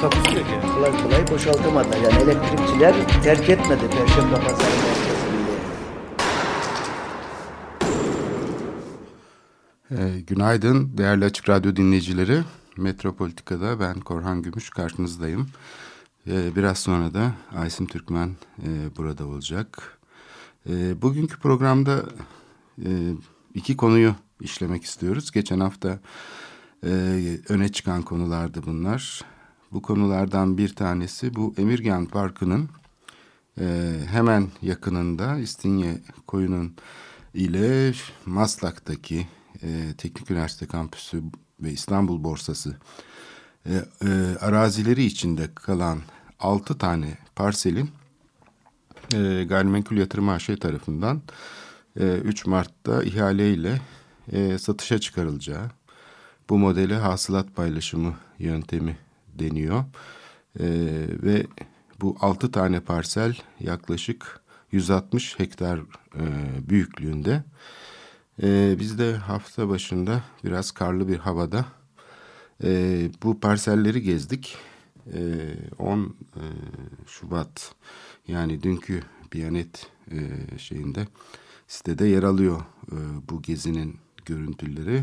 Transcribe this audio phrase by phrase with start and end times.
[0.00, 0.74] Takusu yok yani.
[0.74, 1.96] kolay kolay boşaltamadılar.
[1.96, 5.38] Yani elektrikçiler terk etmedi Perşembe Pazarı merkezini.
[9.90, 12.42] Ee, günaydın değerli Açık Radyo dinleyicileri.
[12.76, 15.48] Metropolitika'da ben Korhan Gümüş karşınızdayım.
[16.26, 18.30] Ee, biraz sonra da Aysim Türkmen
[18.62, 19.98] e, burada olacak.
[20.70, 22.02] E, bugünkü programda
[22.84, 22.90] e,
[23.54, 25.30] iki konuyu işlemek istiyoruz.
[25.30, 25.98] Geçen hafta
[26.84, 26.90] e,
[27.48, 29.22] öne çıkan konulardı bunlar.
[29.72, 32.68] Bu konulardan bir tanesi bu Emirgan Parkı'nın
[33.60, 36.76] e, hemen yakınında İstinye Koyu'nun
[37.34, 37.92] ile
[38.26, 39.26] Maslak'taki
[39.62, 41.22] e, Teknik Üniversite Kampüsü
[41.60, 42.76] ve İstanbul Borsası
[43.66, 44.08] e, e,
[44.40, 45.98] arazileri içinde kalan
[46.40, 47.90] altı tane parselin
[49.14, 51.22] e, Gayrimenkul Yatırım AŞ tarafından
[52.00, 53.80] e, 3 Mart'ta ihaleyle
[54.32, 55.70] e, satışa çıkarılacağı
[56.50, 59.07] bu modeli hasılat paylaşımı yöntemi
[59.38, 59.84] deniyor.
[60.60, 60.66] E,
[61.22, 61.46] ve
[62.00, 64.40] bu altı tane parsel yaklaşık
[64.72, 66.24] 160 hektar e,
[66.68, 67.44] büyüklüğünde.
[68.42, 71.64] E, biz de hafta başında biraz karlı bir havada
[72.64, 74.56] e, bu parselleri gezdik.
[75.12, 75.20] E,
[75.78, 76.44] 10 e,
[77.06, 77.74] Şubat
[78.28, 80.18] yani dünkü Biyanet e,
[80.58, 81.06] şeyinde
[81.68, 82.60] sitede yer alıyor
[82.92, 82.96] e,
[83.30, 85.02] bu gezinin görüntüleri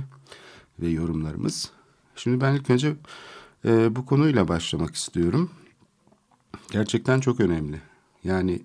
[0.80, 1.72] ve yorumlarımız.
[2.16, 2.95] Şimdi ben ilk önce
[3.66, 5.51] e, bu konuyla başlamak istiyorum.
[6.72, 7.81] Gerçekten çok önemli.
[8.23, 8.62] Yani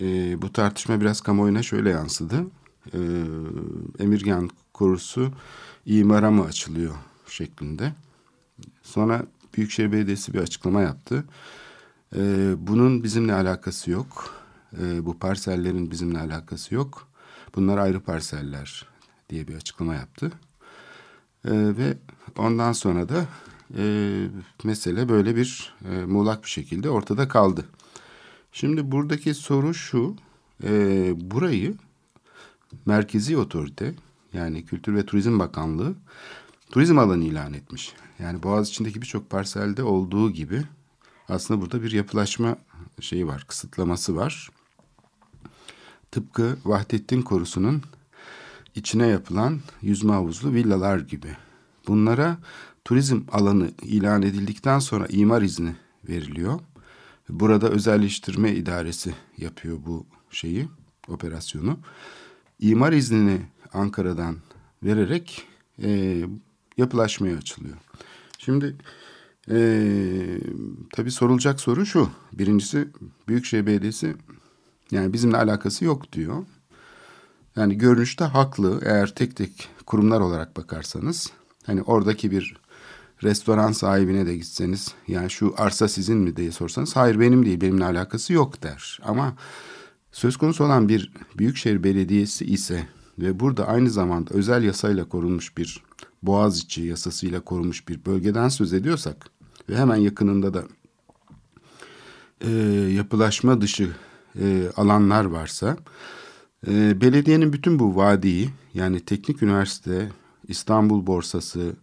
[0.00, 2.46] e, bu tartışma biraz kamuoyuna şöyle yansıdı.
[2.94, 2.98] E,
[3.98, 5.32] Emirgan korusu
[5.86, 6.94] imara mı açılıyor
[7.26, 7.92] şeklinde.
[8.82, 11.24] Sonra Büyükşehir Belediyesi bir açıklama yaptı.
[12.16, 14.34] E, bunun bizimle alakası yok.
[14.82, 17.08] E, bu parsellerin bizimle alakası yok.
[17.54, 18.86] Bunlar ayrı parseller
[19.30, 20.32] diye bir açıklama yaptı.
[21.44, 21.98] E, ve
[22.38, 23.26] ondan sonra da
[23.78, 24.26] e,
[24.64, 27.64] mesele böyle bir e, muğlak bir şekilde ortada kaldı.
[28.52, 30.16] Şimdi buradaki soru şu,
[30.64, 31.74] e, burayı
[32.86, 33.94] merkezi otorite
[34.32, 35.94] yani Kültür ve Turizm Bakanlığı
[36.70, 37.92] turizm alanı ilan etmiş.
[38.18, 40.62] Yani Boğaziçi'ndeki birçok parselde olduğu gibi
[41.28, 42.56] aslında burada bir yapılaşma
[43.00, 44.50] şeyi var, kısıtlaması var.
[46.10, 47.82] Tıpkı Vahdettin Korusu'nun
[48.74, 51.36] içine yapılan yüzme havuzlu villalar gibi.
[51.88, 52.38] Bunlara
[52.84, 55.74] turizm alanı ilan edildikten sonra imar izni
[56.08, 56.60] veriliyor.
[57.28, 60.68] Burada özelleştirme idaresi yapıyor bu şeyi,
[61.08, 61.78] operasyonu.
[62.60, 63.40] İmar iznini
[63.72, 64.36] Ankara'dan
[64.82, 65.46] vererek
[65.82, 66.22] e,
[66.76, 67.76] yapılaşmaya açılıyor.
[68.38, 68.76] Şimdi
[69.50, 69.58] e,
[70.92, 72.10] tabii sorulacak soru şu.
[72.32, 72.88] Birincisi
[73.28, 74.16] Büyükşehir Belediyesi
[74.90, 76.44] yani bizimle alakası yok diyor.
[77.56, 81.32] Yani görünüşte haklı eğer tek tek kurumlar olarak bakarsanız.
[81.66, 82.56] Hani oradaki bir
[83.22, 87.84] restoran sahibine de gitseniz yani şu arsa sizin mi diye sorsanız hayır benim değil benimle
[87.84, 89.00] alakası yok der.
[89.04, 89.36] Ama
[90.12, 92.86] söz konusu olan bir büyükşehir belediyesi ise
[93.18, 95.82] ve burada aynı zamanda özel yasayla korunmuş bir
[96.22, 99.26] Boğaziçi yasasıyla korunmuş bir bölgeden söz ediyorsak
[99.68, 100.64] ve hemen yakınında da
[102.40, 102.50] e,
[102.94, 103.90] yapılaşma dışı
[104.40, 105.76] e, alanlar varsa
[106.66, 110.08] e, belediyenin bütün bu vadiyi yani teknik üniversite,
[110.48, 111.76] İstanbul borsası,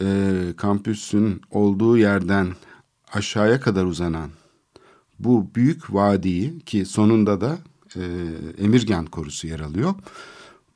[0.00, 0.06] e,
[0.56, 2.48] kampüsün olduğu yerden
[3.12, 4.30] aşağıya kadar uzanan
[5.18, 7.58] bu büyük vadiyi ki sonunda da
[7.96, 8.02] e,
[8.58, 9.94] Emirgan korusu yer alıyor.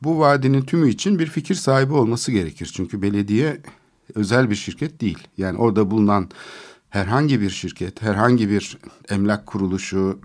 [0.03, 2.71] Bu vadinin tümü için bir fikir sahibi olması gerekir.
[2.75, 3.61] Çünkü belediye
[4.15, 5.19] özel bir şirket değil.
[5.39, 6.31] Yani orada bulunan
[6.91, 8.79] herhangi bir şirket, herhangi bir
[9.09, 10.19] emlak kuruluşu,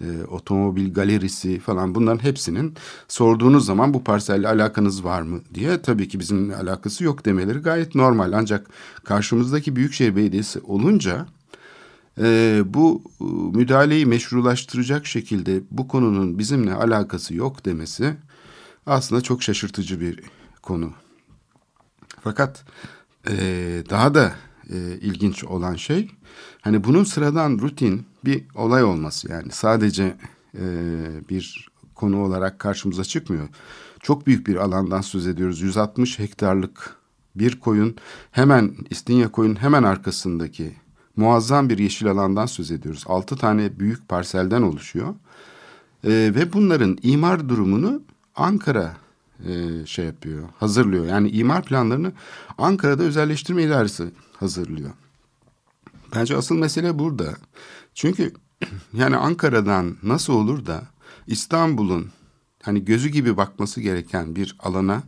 [0.00, 2.74] e, otomobil galerisi falan bunların hepsinin
[3.08, 7.94] sorduğunuz zaman bu parselle alakanız var mı diye tabii ki bizimle alakası yok demeleri gayet
[7.94, 8.32] normal.
[8.32, 8.66] Ancak
[9.04, 11.26] karşımızdaki Büyükşehir Belediyesi olunca
[12.20, 13.24] e, bu e,
[13.58, 18.16] müdahaleyi meşrulaştıracak şekilde bu konunun bizimle alakası yok demesi
[18.86, 20.20] aslında çok şaşırtıcı bir
[20.62, 20.92] konu.
[22.24, 22.64] Fakat
[23.30, 23.34] e,
[23.90, 24.32] daha da
[24.70, 26.10] e, ilginç olan şey
[26.60, 30.16] hani bunun sıradan rutin bir olay olması yani sadece
[30.54, 30.64] e,
[31.30, 33.48] bir konu olarak karşımıza çıkmıyor.
[34.00, 35.60] Çok büyük bir alandan söz ediyoruz.
[35.60, 36.96] 160 hektarlık
[37.34, 37.96] bir koyun
[38.30, 40.72] hemen İstinye koyun hemen arkasındaki
[41.16, 43.04] muazzam bir yeşil alandan söz ediyoruz.
[43.06, 45.14] Altı tane büyük parselden oluşuyor.
[46.04, 48.02] E, ve bunların imar durumunu
[48.36, 48.96] Ankara
[49.44, 51.06] e, şey yapıyor, hazırlıyor.
[51.06, 52.12] Yani imar planlarını
[52.58, 54.04] Ankara'da özelleştirme idaresi
[54.36, 54.90] hazırlıyor.
[56.14, 57.34] Bence asıl mesele burada.
[57.94, 58.32] Çünkü
[58.92, 60.82] yani Ankara'dan nasıl olur da
[61.26, 62.10] İstanbul'un
[62.62, 65.02] hani gözü gibi bakması gereken bir alana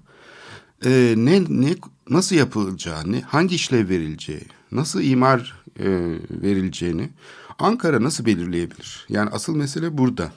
[0.84, 1.74] e, ne ne
[2.10, 5.86] nasıl yapılacağı, ne, hangi işlev verileceği, nasıl imar e,
[6.30, 7.10] verileceğini
[7.58, 9.06] Ankara nasıl belirleyebilir?
[9.08, 10.32] Yani asıl mesele burada.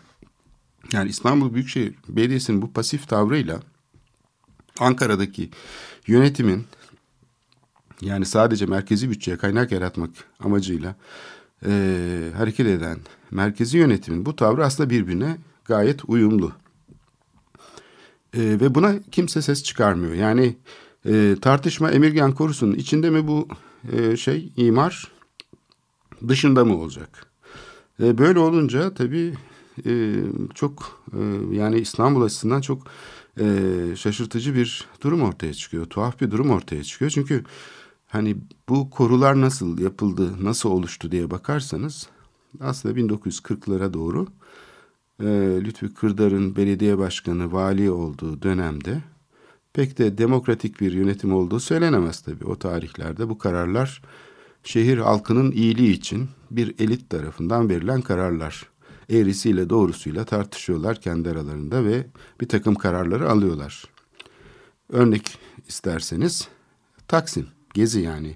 [0.93, 3.59] Yani İstanbul Büyükşehir Belediyesi'nin bu pasif tavrıyla
[4.81, 5.49] Ankara'daki
[6.07, 6.65] yönetimin
[8.01, 10.95] yani sadece merkezi bütçeye kaynak yaratmak amacıyla
[11.65, 11.71] e,
[12.37, 12.99] hareket eden
[13.31, 16.51] merkezi yönetimin bu tavrı aslında birbirine gayet uyumlu.
[18.33, 20.13] E, ve buna kimse ses çıkarmıyor.
[20.13, 20.55] Yani
[21.05, 23.47] e, tartışma Emirgan Korusu'nun içinde mi bu
[23.91, 25.11] e, şey imar
[26.27, 27.25] dışında mı olacak?
[28.03, 29.33] E, böyle olunca tabii
[29.85, 30.13] e,
[30.55, 31.19] çok e,
[31.55, 32.87] yani İstanbul açısından çok
[33.39, 33.45] e,
[33.95, 35.85] şaşırtıcı bir durum ortaya çıkıyor.
[35.85, 37.11] Tuhaf bir durum ortaya çıkıyor.
[37.11, 37.43] Çünkü
[38.07, 38.37] hani
[38.69, 42.09] bu korular nasıl yapıldı, nasıl oluştu diye bakarsanız
[42.59, 44.27] aslında 1940'lara doğru
[45.19, 45.25] e,
[45.63, 49.01] Lütfü Kırdar'ın belediye başkanı, vali olduğu dönemde
[49.73, 52.45] pek de demokratik bir yönetim olduğu söylenemez tabii.
[52.45, 54.01] O tarihlerde bu kararlar
[54.63, 58.70] şehir halkının iyiliği için bir elit tarafından verilen kararlar.
[59.11, 62.07] Eğrisiyle doğrusuyla tartışıyorlar kendi aralarında ve
[62.41, 63.85] bir takım kararları alıyorlar.
[64.89, 65.37] Örnek
[65.67, 66.47] isterseniz
[67.07, 68.35] Taksim, Gezi yani.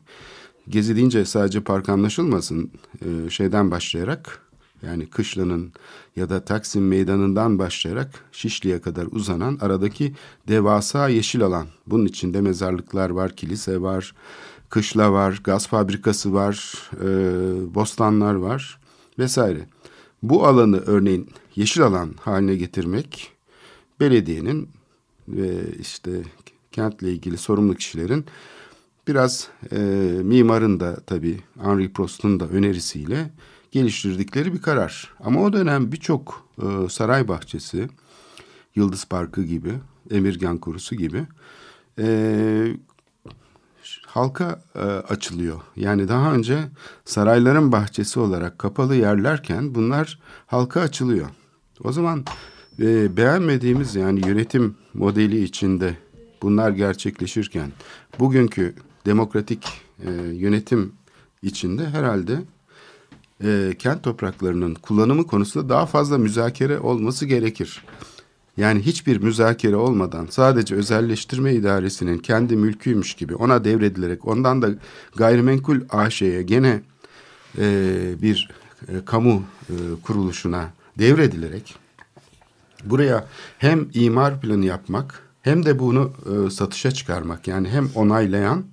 [0.69, 2.71] Gezi deyince sadece park anlaşılmasın
[3.05, 4.41] ee, şeyden başlayarak
[4.81, 5.73] yani Kışla'nın
[6.15, 10.13] ya da Taksim Meydanı'ndan başlayarak Şişli'ye kadar uzanan aradaki
[10.47, 11.67] devasa yeşil alan.
[11.87, 14.15] Bunun içinde mezarlıklar var, kilise var,
[14.69, 17.05] kışla var, gaz fabrikası var, e,
[17.75, 18.79] bostanlar var
[19.19, 19.67] vesaire.
[20.29, 23.31] Bu alanı örneğin yeşil alan haline getirmek
[23.99, 24.69] belediyenin
[25.27, 26.11] ve işte
[26.71, 28.25] kentle ilgili sorumlu kişilerin
[29.07, 29.77] biraz e,
[30.23, 33.31] mimarın da tabii Henri Prost'un da önerisiyle
[33.71, 35.13] geliştirdikleri bir karar.
[35.19, 37.89] Ama o dönem birçok e, saray bahçesi,
[38.75, 39.73] Yıldız Parkı gibi,
[40.11, 41.25] Emirgan Kurusu gibi
[41.99, 42.77] e,
[44.15, 45.61] halka e, açılıyor.
[45.75, 46.59] Yani daha önce
[47.05, 51.27] sarayların bahçesi olarak kapalı yerlerken bunlar halka açılıyor.
[51.83, 52.25] O zaman
[52.79, 55.97] e, beğenmediğimiz yani yönetim modeli içinde
[56.41, 57.71] bunlar gerçekleşirken
[58.19, 58.75] bugünkü
[59.05, 59.67] demokratik
[60.05, 60.93] e, yönetim
[61.41, 62.39] içinde herhalde
[63.43, 67.83] e, kent topraklarının kullanımı konusunda daha fazla müzakere olması gerekir.
[68.57, 74.69] Yani hiçbir müzakere olmadan sadece özelleştirme idaresinin kendi mülküymüş gibi ona devredilerek ondan da
[75.15, 76.81] gayrimenkul AŞ'ye gene
[77.57, 77.65] e,
[78.21, 78.49] bir
[78.87, 79.73] e, kamu e,
[80.03, 80.69] kuruluşuna
[80.99, 81.75] devredilerek
[82.83, 88.63] buraya hem imar planı yapmak hem de bunu e, satışa çıkarmak yani hem onaylayan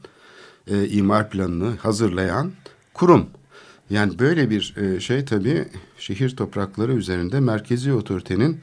[0.66, 2.52] e, imar planını hazırlayan
[2.94, 3.26] kurum.
[3.90, 5.64] Yani böyle bir e, şey tabii
[5.98, 8.60] şehir toprakları üzerinde merkezi otoritenin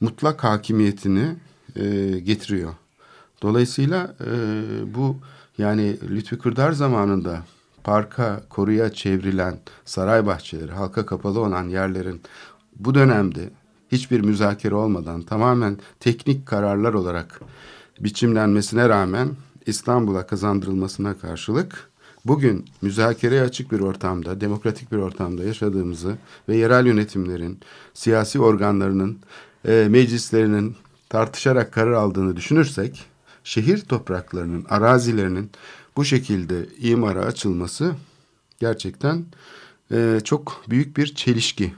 [0.00, 1.36] mutlak hakimiyetini
[1.76, 2.74] e, getiriyor.
[3.42, 4.30] Dolayısıyla e,
[4.94, 5.16] bu
[5.58, 7.42] yani Lütfi Kırdar zamanında
[7.84, 12.20] parka, koruya çevrilen saray bahçeleri, halka kapalı olan yerlerin
[12.76, 13.50] bu dönemde
[13.92, 17.40] hiçbir müzakere olmadan tamamen teknik kararlar olarak
[18.00, 19.28] biçimlenmesine rağmen
[19.66, 21.90] İstanbul'a kazandırılmasına karşılık
[22.24, 26.16] bugün müzakereye açık bir ortamda, demokratik bir ortamda yaşadığımızı
[26.48, 27.60] ve yerel yönetimlerin,
[27.94, 29.18] siyasi organlarının
[29.68, 30.76] e, meclislerinin
[31.08, 33.04] tartışarak karar aldığını düşünürsek
[33.44, 35.50] şehir topraklarının, arazilerinin
[35.96, 37.94] bu şekilde imara açılması
[38.60, 39.24] gerçekten
[39.92, 41.74] e, çok büyük bir çelişki.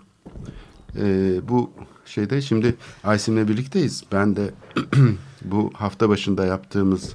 [0.96, 1.70] E, bu
[2.06, 2.74] şeyde şimdi
[3.04, 4.04] Aysim'le birlikteyiz.
[4.12, 4.50] Ben de
[5.44, 7.14] bu hafta başında yaptığımız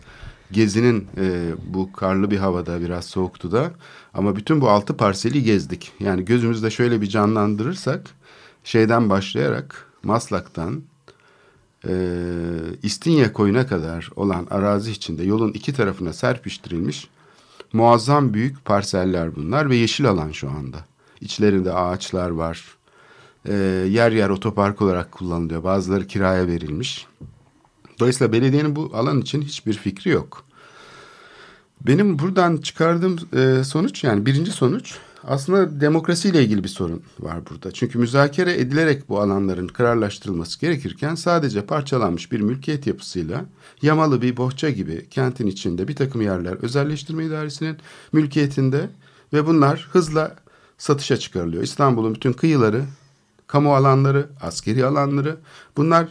[0.52, 3.72] gezinin e, bu karlı bir havada biraz soğuktu da
[4.14, 5.92] ama bütün bu altı parseli gezdik.
[6.00, 8.02] Yani gözümüzde şöyle bir canlandırırsak
[8.64, 10.84] şeyden başlayarak Maslak'tan
[11.88, 11.94] e,
[12.84, 17.08] İstinye koyuna kadar olan arazi içinde yolun iki tarafına serpiştirilmiş
[17.74, 20.78] muazzam büyük parseller bunlar ve yeşil alan şu anda.
[21.22, 22.66] İçlerinde ağaçlar var.
[23.46, 23.54] E,
[23.90, 25.64] yer yer otopark olarak kullanılıyor.
[25.64, 27.06] Bazıları kiraya verilmiş.
[28.00, 30.46] Dolayısıyla belediyenin bu alan için hiçbir fikri yok.
[31.82, 37.72] Benim buradan çıkardığım e, sonuç yani birinci sonuç aslında demokrasiyle ilgili bir sorun var burada.
[37.72, 43.46] Çünkü müzakere edilerek bu alanların kararlaştırılması gerekirken sadece parçalanmış bir mülkiyet yapısıyla
[43.82, 47.78] yamalı bir bohça gibi kentin içinde bir takım yerler özelleştirme idaresinin
[48.14, 48.90] mülkiyetinde
[49.34, 50.36] ve bunlar hızla
[50.78, 51.64] satışa çıkarılıyor.
[51.64, 52.86] İstanbul'un bütün kıyıları,
[53.48, 55.38] kamu alanları, askeri alanları
[55.78, 56.08] bunlar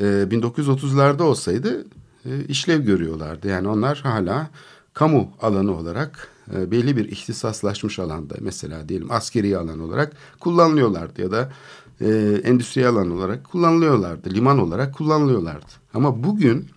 [0.00, 1.86] e, 1930'larda olsaydı
[2.24, 3.48] e, işlev görüyorlardı.
[3.48, 4.50] Yani onlar hala
[4.94, 11.30] kamu alanı olarak e, belli bir ihtisaslaşmış alanda mesela diyelim askeri alan olarak kullanılıyorlardı ya
[11.30, 11.52] da
[12.00, 14.30] e, endüstriyel alan olarak kullanılıyorlardı.
[14.30, 15.72] Liman olarak kullanılıyorlardı.
[15.94, 16.68] Ama bugün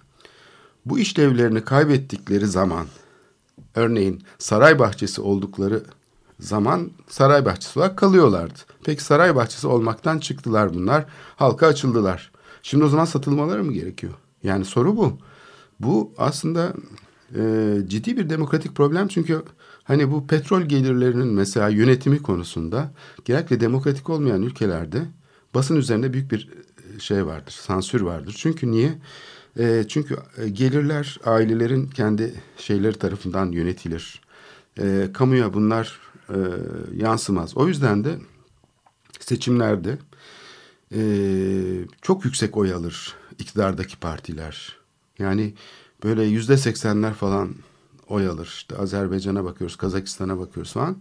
[0.86, 2.88] bu işlevlerini kaybettikleri zaman
[3.76, 5.84] örneğin saray bahçesi oldukları
[6.40, 8.60] zaman saray bahçesi olarak kalıyorlardı.
[8.84, 11.06] Peki saray bahçesi olmaktan çıktılar bunlar.
[11.36, 12.32] Halka açıldılar.
[12.64, 14.14] Şimdi o zaman satılmaları mı gerekiyor?
[14.44, 15.18] Yani soru bu.
[15.80, 16.74] Bu aslında
[17.36, 19.44] e, ciddi bir demokratik problem çünkü
[19.89, 22.91] hani bu petrol gelirlerinin mesela yönetimi konusunda
[23.25, 25.05] genellikle demokratik olmayan ülkelerde
[25.53, 26.50] basın üzerinde büyük bir
[26.96, 28.36] e, şey vardır, sansür vardır.
[28.38, 29.00] Çünkü niye?
[29.60, 34.22] E, çünkü e, gelirler ailelerin kendi şeyleri tarafından yönetilir.
[34.79, 36.38] E, kamuya bunlar e,
[36.96, 37.58] yansımaz.
[37.58, 38.19] O yüzden de
[39.19, 39.98] seçimlerde
[40.96, 41.01] e,
[42.01, 44.77] çok yüksek oy alır iktidardaki partiler.
[45.19, 45.53] Yani
[46.03, 47.55] böyle yüzde seksenler falan
[48.10, 48.46] oy alır.
[48.46, 50.98] İşte Azerbaycan'a bakıyoruz, Kazakistan'a bakıyoruz falan.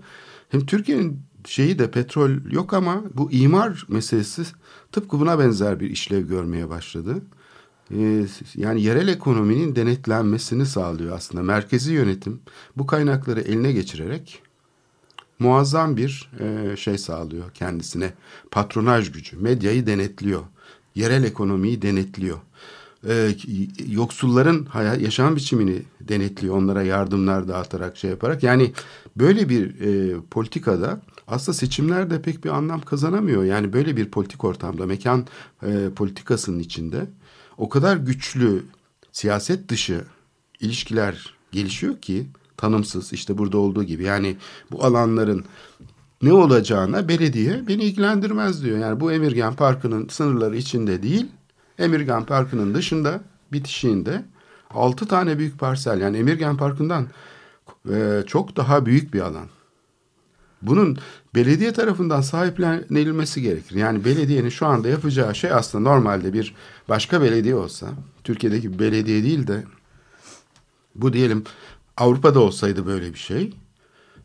[0.48, 4.42] Hem Türkiye'nin şeyi de petrol yok ama bu imar meselesi
[4.92, 7.22] tıpkı buna benzer bir işlev görmeye başladı.
[7.94, 11.42] Ee, yani yerel ekonominin denetlenmesini sağlıyor aslında.
[11.42, 12.40] Merkezi yönetim
[12.76, 14.42] bu kaynakları eline geçirerek
[15.38, 18.12] muazzam bir e, şey sağlıyor kendisine.
[18.50, 20.42] Patronaj gücü, medyayı denetliyor,
[20.94, 22.38] yerel ekonomiyi denetliyor
[23.06, 23.34] e,
[23.88, 28.42] yoksulların hayat, yaşam biçimini denetliyor onlara yardımlar dağıtarak şey yaparak.
[28.42, 28.72] Yani
[29.16, 33.44] böyle bir e, politikada aslında seçimlerde pek bir anlam kazanamıyor.
[33.44, 35.26] Yani böyle bir politik ortamda mekan
[35.62, 37.06] e, politikasının içinde
[37.58, 38.64] o kadar güçlü
[39.12, 40.04] siyaset dışı
[40.60, 42.26] ilişkiler gelişiyor ki
[42.56, 44.02] tanımsız işte burada olduğu gibi.
[44.02, 44.36] Yani
[44.70, 45.44] bu alanların
[46.22, 48.78] ne olacağına belediye beni ilgilendirmez diyor.
[48.78, 51.26] Yani bu Emirgan Parkı'nın sınırları içinde değil
[51.78, 53.20] Emirgan Parkı'nın dışında
[53.52, 54.24] bitişiğinde
[54.70, 57.06] altı tane büyük parsel yani Emirgan Parkı'ndan
[57.90, 59.46] e, çok daha büyük bir alan.
[60.62, 60.98] Bunun
[61.34, 63.76] belediye tarafından sahiplenilmesi gerekir.
[63.76, 66.54] Yani belediyenin şu anda yapacağı şey aslında normalde bir
[66.88, 67.86] başka belediye olsa,
[68.24, 69.64] Türkiye'deki bir belediye değil de
[70.94, 71.44] bu diyelim
[71.96, 73.54] Avrupa'da olsaydı böyle bir şey.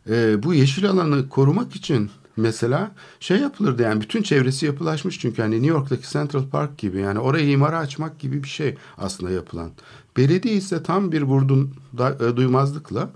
[0.10, 5.56] E, bu yeşil alanı korumak için mesela şey yapılırdı yani bütün çevresi yapılaşmış çünkü hani
[5.56, 9.72] New York'taki Central Park gibi yani orayı imara açmak gibi bir şey aslında yapılan.
[10.18, 13.10] Belediye ise tam bir vurdum da, e, duymazlıkla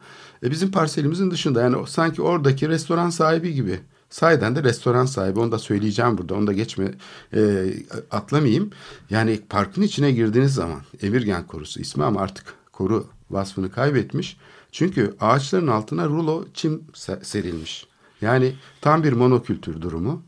[0.44, 3.80] e, bizim parselimizin dışında yani sanki oradaki restoran sahibi gibi.
[4.10, 6.92] Sahiden de restoran sahibi onu da söyleyeceğim burada onu da geçme
[7.34, 7.74] e,
[8.12, 8.70] atlamayayım.
[9.10, 14.38] Yani parkın içine girdiğiniz zaman Emirgen Korusu ismi ama artık koru vasfını kaybetmiş.
[14.72, 16.84] Çünkü ağaçların altına rulo çim
[17.22, 17.88] serilmiş.
[18.22, 20.24] Yani tam bir monokültür durumu.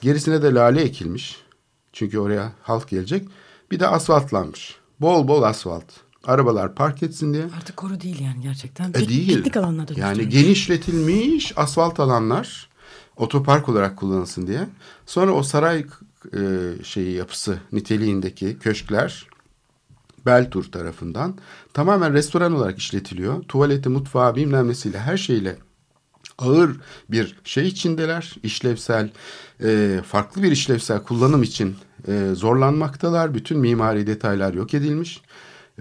[0.00, 1.42] Gerisine de lale ekilmiş.
[1.92, 3.28] Çünkü oraya halk gelecek.
[3.70, 4.76] Bir de asfaltlanmış.
[5.00, 5.84] Bol bol asfalt.
[6.24, 7.44] Arabalar park etsin diye.
[7.44, 8.90] Artık koru değil yani gerçekten.
[8.90, 9.36] E değil.
[9.36, 12.70] Piknik alanlarda Yani genişletilmiş asfalt alanlar
[13.16, 14.68] otopark olarak kullanılsın diye.
[15.06, 15.86] Sonra o saray
[16.36, 16.40] e,
[16.84, 19.26] şeyi yapısı niteliğindeki köşkler
[20.26, 21.34] Beltur tarafından
[21.72, 23.42] tamamen restoran olarak işletiliyor.
[23.42, 25.56] Tuvaleti, mutfağı bilmem nesiyle her şeyle
[26.38, 26.76] ağır
[27.10, 28.34] bir şey içindeler.
[28.42, 29.10] İşlevsel,
[29.62, 31.76] e, farklı bir işlevsel kullanım için
[32.08, 33.34] e, zorlanmaktalar.
[33.34, 35.22] Bütün mimari detaylar yok edilmiş.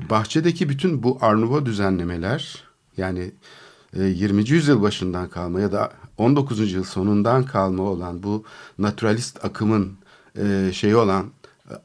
[0.10, 2.64] Bahçedeki bütün bu Arnuvo düzenlemeler
[2.98, 3.32] yani
[3.94, 4.50] e, 20.
[4.50, 6.60] yüzyıl başından kalma ya da 19.
[6.60, 8.44] yüzyıl sonundan kalma olan bu
[8.78, 9.98] naturalist akımın
[10.38, 11.26] e, şeyi olan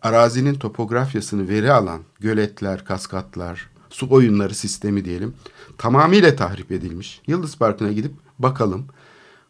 [0.02, 5.34] arazinin topografyasını veri alan göletler, kaskatlar, su oyunları sistemi diyelim
[5.78, 7.20] tamamıyla tahrip edilmiş.
[7.26, 8.86] Yıldız Parkı'na gidip bakalım.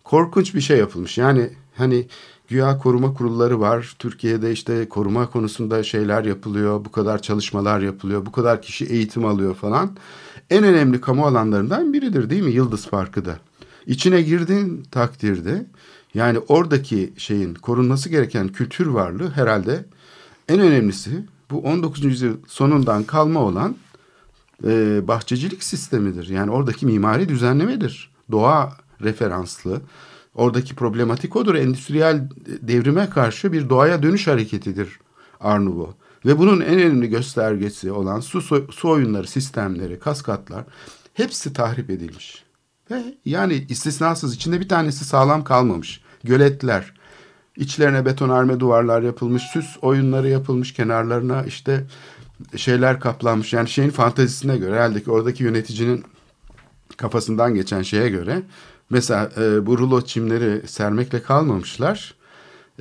[0.05, 1.19] Korkunç bir şey yapılmış.
[1.19, 2.07] Yani hani
[2.49, 3.97] güya koruma kurulları var.
[3.99, 6.85] Türkiye'de işte koruma konusunda şeyler yapılıyor.
[6.85, 8.26] Bu kadar çalışmalar yapılıyor.
[8.26, 9.97] Bu kadar kişi eğitim alıyor falan.
[10.50, 13.38] En önemli kamu alanlarından biridir değil mi Yıldız Parkı da?
[13.87, 15.67] İçine girdiğin takdirde
[16.14, 19.85] yani oradaki şeyin korunması gereken kültür varlığı herhalde
[20.49, 21.11] en önemlisi
[21.50, 22.05] bu 19.
[22.05, 23.76] yüzyıl sonundan kalma olan
[24.64, 26.29] e, bahçecilik sistemidir.
[26.29, 28.13] Yani oradaki mimari düzenlemedir.
[28.31, 29.81] Doğa referanslı.
[30.35, 31.54] Oradaki problematik odur.
[31.54, 34.99] Endüstriyel devrime karşı bir doğaya dönüş hareketidir
[35.40, 35.95] Arnuvo.
[36.26, 38.40] Ve bunun en önemli göstergesi olan su,
[38.73, 40.64] su oyunları sistemleri, kaskatlar
[41.14, 42.45] hepsi tahrip edilmiş.
[42.90, 46.00] Ve yani istisnasız içinde bir tanesi sağlam kalmamış.
[46.25, 46.95] Göletler,
[47.57, 51.85] içlerine betonarme duvarlar yapılmış, süs oyunları yapılmış, kenarlarına işte
[52.57, 53.52] şeyler kaplanmış.
[53.52, 56.04] Yani şeyin fantazisine göre herhalde ki oradaki yöneticinin
[56.96, 58.42] kafasından geçen şeye göre
[58.90, 62.14] Mesela e, bu rulo çimleri sermekle kalmamışlar.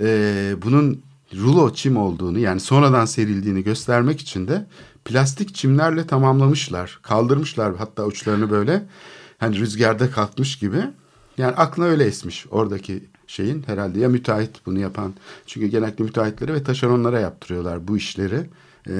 [0.01, 1.01] E, bunun
[1.35, 4.65] rulo çim olduğunu yani sonradan serildiğini göstermek için de
[5.05, 6.99] plastik çimlerle tamamlamışlar.
[7.01, 8.85] Kaldırmışlar hatta uçlarını böyle
[9.37, 10.81] hani rüzgarda kalkmış gibi.
[11.37, 15.13] Yani aklına öyle esmiş oradaki şeyin herhalde ya müteahhit bunu yapan.
[15.45, 18.49] Çünkü genellikle müteahhitlere ve taşeronlara yaptırıyorlar bu işleri.
[18.89, 18.95] E,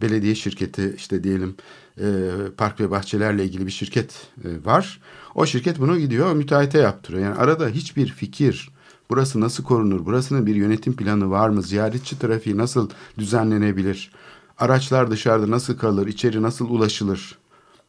[0.00, 1.56] belediye şirketi işte diyelim
[2.00, 5.00] e, park ve bahçelerle ilgili bir şirket e, var.
[5.34, 7.24] O şirket bunu gidiyor müteahhite yaptırıyor.
[7.24, 8.70] Yani arada hiçbir fikir,
[9.10, 14.12] burası nasıl korunur, burasının bir yönetim planı var mı, ziyaretçi trafiği nasıl düzenlenebilir,
[14.58, 17.38] araçlar dışarıda nasıl kalır, içeri nasıl ulaşılır,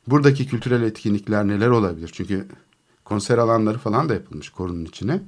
[0.07, 2.09] buradaki kültürel etkinlikler neler olabilir?
[2.13, 2.47] Çünkü
[3.05, 5.21] konser alanları falan da yapılmış korunun içine.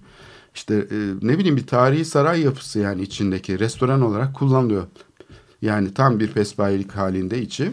[0.55, 4.87] İşte e, ne bileyim bir tarihi saray yapısı yani içindeki restoran olarak kullanılıyor.
[5.61, 7.71] Yani tam bir pespayelik halinde içi.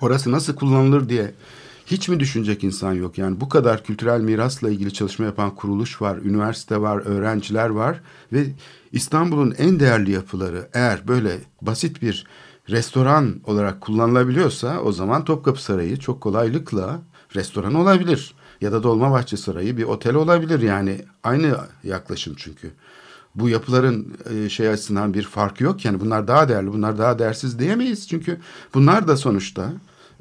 [0.00, 1.34] Orası nasıl kullanılır diye
[1.86, 3.18] hiç mi düşünecek insan yok?
[3.18, 8.00] Yani bu kadar kültürel mirasla ilgili çalışma yapan kuruluş var, üniversite var, öğrenciler var
[8.32, 8.46] ve
[8.92, 12.26] İstanbul'un en değerli yapıları eğer böyle basit bir
[12.70, 17.02] restoran olarak kullanılabiliyorsa o zaman Topkapı Sarayı çok kolaylıkla
[17.34, 18.34] restoran olabilir.
[18.60, 22.70] Ya da Dolmabahçe Sarayı bir otel olabilir yani aynı yaklaşım çünkü.
[23.38, 27.58] Bu yapıların e, şey açısından bir farkı yok yani bunlar daha değerli bunlar daha değersiz
[27.58, 28.08] diyemeyiz.
[28.08, 28.40] Çünkü
[28.74, 29.72] bunlar da sonuçta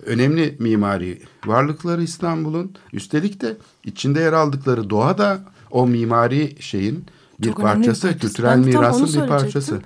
[0.06, 2.74] önemli mimari varlıkları İstanbul'un.
[2.94, 5.40] Üstelik de içinde yer aldıkları doğa da
[5.72, 7.06] o mimari şeyin
[7.40, 9.82] bir Çok parçası, bir kültürel mirasın bir parçası.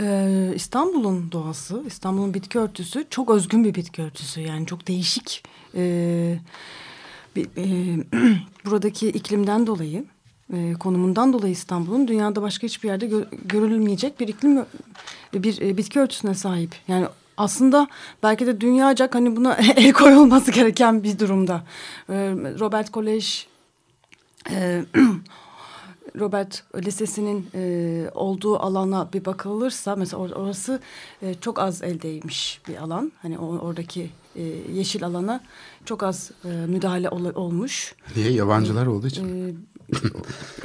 [0.00, 4.40] Ee, İstanbul'un doğası, İstanbul'un bitki örtüsü çok özgün bir bitki örtüsü.
[4.40, 5.44] Yani çok değişik.
[5.74, 6.38] Ee,
[7.36, 7.96] bir, e,
[8.64, 10.04] buradaki iklimden dolayı,
[10.52, 14.64] e, konumundan dolayı İstanbul'un dünyada başka hiçbir yerde gö- görülmeyecek bir iklim,
[15.34, 16.74] bir e, bitki örtüsüne sahip.
[16.88, 17.06] Yani
[17.36, 17.88] aslında
[18.22, 21.62] belki de dünyacak hani buna el koyulması gereken bir durumda.
[22.10, 22.14] Ee,
[22.60, 23.46] Robert Kolej
[24.50, 24.84] e,
[26.20, 30.80] Robert Lisesi'nin e, olduğu alana bir bakılırsa mesela or- orası
[31.22, 33.12] e, çok az eldeymiş bir alan.
[33.22, 35.40] Hani o, oradaki e, yeşil alana
[35.84, 37.94] çok az e, müdahale ol- olmuş.
[38.16, 38.30] Niye?
[38.32, 39.48] Yabancılar olduğu için.
[39.48, 39.52] E,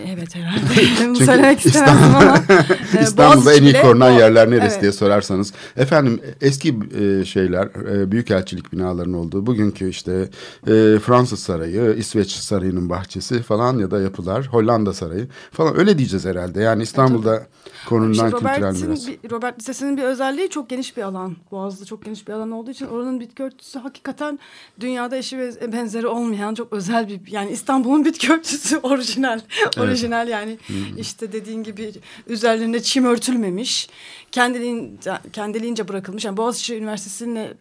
[0.06, 0.63] evet herhalde.
[1.08, 2.44] Bunu söylemek istemezdim ama.
[3.00, 4.82] e, İstanbul'da en iyi korunan o- yerler neresi evet.
[4.82, 5.54] diye sorarsanız.
[5.78, 10.30] Efendim eski e, şeyler, e, büyükelçilik binalarının olduğu, bugünkü işte
[10.68, 16.26] e, Fransız Sarayı, İsveç Sarayı'nın bahçesi falan ya da yapılar, Hollanda Sarayı falan öyle diyeceğiz
[16.26, 16.62] herhalde.
[16.62, 17.48] Yani İstanbul'da
[17.90, 19.08] korunan İşte kültürel miras.
[19.32, 21.36] Robert Lisesi'nin bir özelliği çok geniş bir alan.
[21.52, 24.40] Boğaz'da çok geniş bir alan olduğu için oranın bitki örtüsü hakikaten
[24.80, 25.38] dünyada eşi
[25.72, 29.17] benzeri olmayan çok özel bir yani İstanbul'un bitki örtüsü orijinal.
[29.78, 30.58] Orijinal yani
[30.98, 31.94] işte dediğin gibi
[32.28, 33.90] üzerlerine çim örtülmemiş.
[34.32, 36.26] Kendiliğince, kendiliğince bırakılmış.
[36.26, 37.54] Yani Boğaziçi Üniversitesi'ne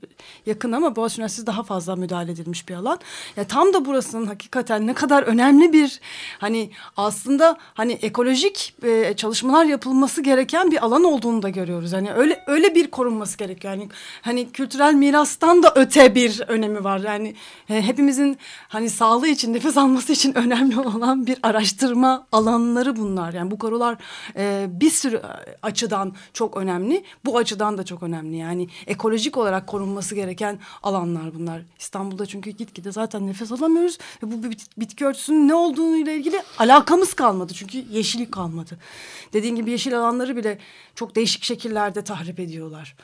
[0.47, 2.99] yakın ama Boğaziçi Üniversitesi daha fazla müdahale edilmiş bir alan.
[3.37, 6.01] Ya tam da burasının hakikaten ne kadar önemli bir
[6.39, 11.93] hani aslında hani ekolojik e, çalışmalar yapılması gereken bir alan olduğunu da görüyoruz.
[11.93, 13.75] Hani öyle öyle bir korunması gerekiyor.
[13.75, 13.89] Yani
[14.23, 16.99] hani kültürel mirastan da öte bir önemi var.
[16.99, 17.35] Yani
[17.71, 18.39] e, hepimizin
[18.69, 23.33] hani sağlığı için nefes alması için önemli olan bir araştırma alanları bunlar.
[23.33, 23.97] Yani bu konular
[24.37, 25.23] e, bir sürü
[25.63, 27.05] açıdan çok önemli.
[27.25, 28.37] Bu açıdan da çok önemli.
[28.37, 31.63] Yani ekolojik olarak korunması gereken alanlar bunlar.
[31.79, 37.15] İstanbul'da çünkü gitgide zaten nefes alamıyoruz ve bu bit- bitki örtüsünün ne olduğuyla ilgili alakamız
[37.15, 37.53] kalmadı.
[37.55, 38.79] Çünkü yeşillik kalmadı.
[39.33, 40.59] Dediğin gibi yeşil alanları bile
[40.95, 42.97] çok değişik şekillerde tahrip ediyorlar.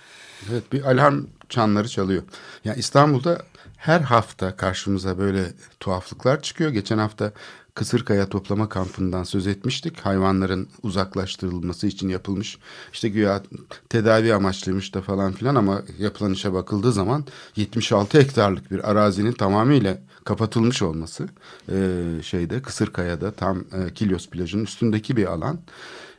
[0.50, 2.22] Evet bir alarm çanları çalıyor.
[2.64, 3.42] Yani İstanbul'da
[3.76, 6.70] her hafta karşımıza böyle tuhaflıklar çıkıyor.
[6.70, 7.32] Geçen hafta
[7.74, 10.00] Kısırkaya toplama kampından söz etmiştik.
[10.00, 12.58] Hayvanların uzaklaştırılması için yapılmış.
[12.92, 13.42] İşte güya
[13.88, 17.24] tedavi amaçlıymış da falan filan ama yapılan işe bakıldığı zaman
[17.56, 21.28] 76 hektarlık bir arazinin tamamıyla kapatılmış olması
[21.72, 25.58] e, şeyde Kısırkaya'da tam e, Kilyos plajının üstündeki bir alan.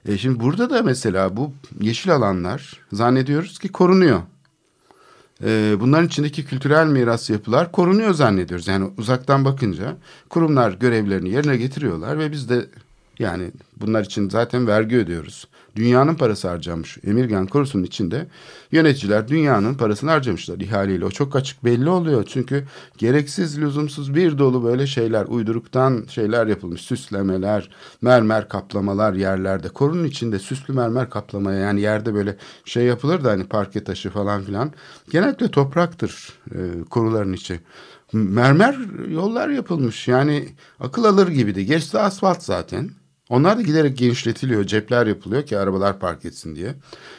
[0.06, 4.22] E, şimdi burada da mesela bu yeşil alanlar zannediyoruz ki korunuyor.
[5.44, 8.68] E, bunların içindeki kültürel miras yapılar korunuyor zannediyoruz.
[8.68, 9.98] Yani uzaktan bakınca
[10.30, 12.66] kurumlar görevlerini yerine getiriyorlar ve biz de
[13.20, 15.48] yani bunlar için zaten vergi ödüyoruz.
[15.76, 16.98] Dünyanın parası harcamış.
[17.04, 18.28] Emirgan Korusu'nun içinde
[18.72, 21.06] yöneticiler dünyanın parasını harcamışlar ihaleyle.
[21.06, 22.26] O çok açık belli oluyor.
[22.28, 22.64] Çünkü
[22.98, 26.82] gereksiz, lüzumsuz bir dolu böyle şeyler, uyduruktan şeyler yapılmış.
[26.82, 27.70] Süslemeler,
[28.02, 29.70] mermer kaplamalar yerlerde.
[29.70, 34.44] Korunun içinde süslü mermer kaplamaya yani yerde böyle şey yapılır da hani parke taşı falan
[34.44, 34.72] filan.
[35.12, 36.60] Genellikle topraktır e,
[36.90, 37.60] koruların içi.
[38.14, 38.78] Mermer
[39.10, 40.08] yollar yapılmış.
[40.08, 41.66] Yani akıl alır gibiydi.
[41.66, 42.90] Gerisi asfalt zaten.
[43.34, 46.76] Onlar da giderek genişletiliyor, cepler yapılıyor ki arabalar park etsin diye.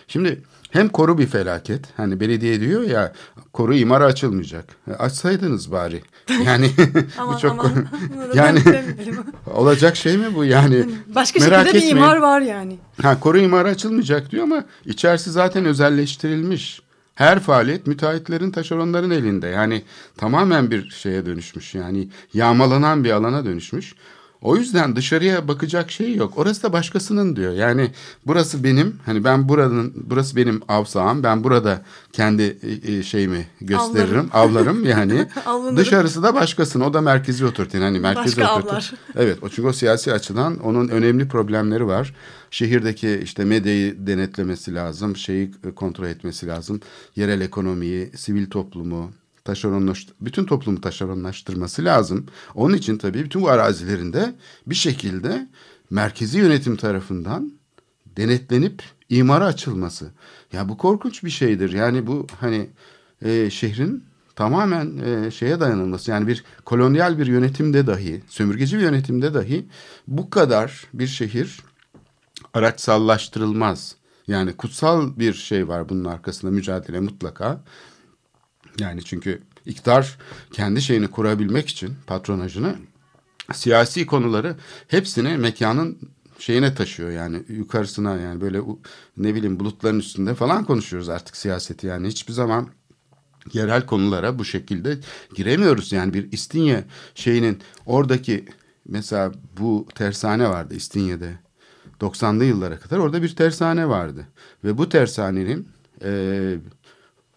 [0.09, 1.81] Şimdi hem koru bir felaket.
[1.97, 3.13] Hani belediye diyor ya
[3.53, 4.65] koru imara açılmayacak.
[4.91, 6.03] E, açsaydınız bari.
[6.47, 6.71] Yani
[7.29, 7.87] bu çok aman.
[8.35, 8.61] Yani
[9.55, 10.85] olacak şey mi bu yani?
[11.15, 11.97] Başka Merak şekilde bir etmeyin.
[11.97, 12.77] imar var yani.
[13.03, 16.83] Ha, koru imarı açılmayacak diyor ama içerisi zaten özelleştirilmiş.
[17.15, 19.49] Her faaliyet müteahhitlerin, taşeronların elinde.
[19.49, 19.83] Yani
[20.17, 21.75] tamamen bir şeye dönüşmüş.
[21.75, 23.95] Yani yağmalanan bir alana dönüşmüş.
[24.45, 26.39] O yüzden dışarıya bakacak şey yok.
[26.39, 27.53] Orası da başkasının diyor.
[27.53, 27.91] Yani
[28.27, 28.99] burası benim.
[29.07, 31.23] Hani ben buranın burası benim av saham.
[31.23, 35.27] Ben burada kendi e, e, şeyimi gösteririm, avlarım yani.
[35.47, 35.77] Avlanırım.
[35.77, 36.85] Dışarısı da başkasının.
[36.85, 37.79] O da merkezi otorite.
[37.79, 38.93] Hani merkezi Başka avlar.
[39.17, 42.15] Evet o çünkü o siyasi açıdan onun önemli problemleri var.
[42.51, 46.81] Şehirdeki işte medyayı denetlemesi lazım, şeyi kontrol etmesi lazım.
[47.17, 49.11] Yerel ekonomiyi, sivil toplumu,
[49.45, 52.27] taşeronlaş, bütün toplumu taşeronlaştırması lazım.
[52.55, 54.35] Onun için tabii bütün bu arazilerinde
[54.67, 55.49] bir şekilde
[55.91, 57.53] merkezi yönetim tarafından
[58.17, 60.11] denetlenip imara açılması.
[60.53, 61.73] Ya bu korkunç bir şeydir.
[61.73, 62.71] Yani bu hani
[63.23, 64.05] e, şehrin
[64.37, 66.11] tamamen e, şeye dayanılması.
[66.11, 69.67] Yani bir kolonyal bir yönetimde dahi, sömürgeci bir yönetimde dahi
[70.09, 71.61] bu kadar bir şehir
[72.55, 73.97] araçsallaştırılmaz.
[74.27, 77.61] Yani kutsal bir şey var bunun arkasında mücadele mutlaka.
[78.79, 80.19] Yani çünkü iktidar
[80.53, 82.77] kendi şeyini kurabilmek için patronajını
[83.53, 84.57] siyasi konuları
[84.89, 85.99] hepsini mekanın
[86.39, 87.11] şeyine taşıyor.
[87.11, 88.61] Yani yukarısına yani böyle
[89.17, 91.87] ne bileyim bulutların üstünde falan konuşuyoruz artık siyaseti.
[91.87, 92.69] Yani hiçbir zaman
[93.53, 94.99] yerel konulara bu şekilde
[95.35, 95.93] giremiyoruz.
[95.93, 96.85] Yani bir İstinye
[97.15, 98.45] şeyinin oradaki
[98.89, 101.39] mesela bu tersane vardı İstinye'de.
[102.01, 104.27] 90'lı yıllara kadar orada bir tersane vardı.
[104.65, 105.69] Ve bu tersanenin
[106.05, 106.59] eee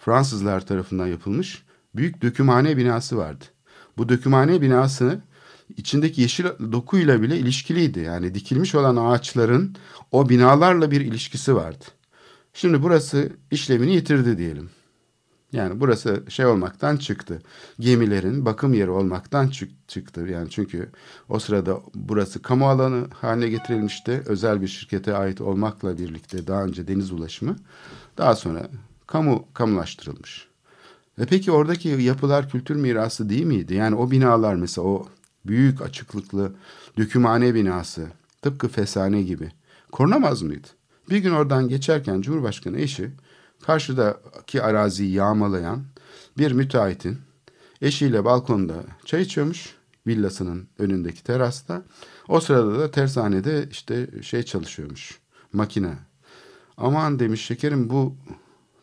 [0.08, 1.63] Fransızlar tarafından yapılmış
[1.96, 3.46] büyük dökümhane binası vardı.
[3.98, 5.22] Bu dökümhane binası
[5.78, 8.00] içindeki yeşil dokuyla bile ilişkiliydi.
[8.00, 9.76] Yani dikilmiş olan ağaçların
[10.12, 11.86] o binalarla bir ilişkisi vardı.
[12.54, 14.70] Şimdi burası işlevini yitirdi diyelim.
[15.52, 17.41] Yani burası şey olmaktan çıktı.
[17.80, 20.22] Gemilerin bakım yeri olmaktan çık- çıktı.
[20.22, 20.89] Yani çünkü
[21.30, 24.24] o sırada burası kamu alanı haline getirilmişti.
[24.26, 27.56] Özel bir şirkete ait olmakla birlikte daha önce deniz ulaşımı.
[28.17, 28.70] Daha sonra
[29.08, 30.48] kamu kamulaştırılmış.
[31.20, 33.74] E peki oradaki yapılar kültür mirası değil miydi?
[33.74, 35.08] Yani o binalar mesela o
[35.46, 36.52] büyük açıklıklı
[36.98, 38.08] dökümhane binası
[38.41, 39.52] tıpkı fesane gibi
[39.91, 40.67] korunamaz mıydı?
[41.10, 43.12] Bir gün oradan geçerken Cumhurbaşkanı eşi
[43.62, 45.84] karşıdaki araziyi yağmalayan
[46.38, 47.17] bir müteahhitin
[47.82, 49.76] eşiyle balkonda çay içiyormuş
[50.08, 51.84] villasının önündeki terasta.
[52.28, 55.20] O sırada da tersanede işte şey çalışıyormuş
[55.54, 55.93] makine.
[56.78, 58.15] Aman demiş şekerim bu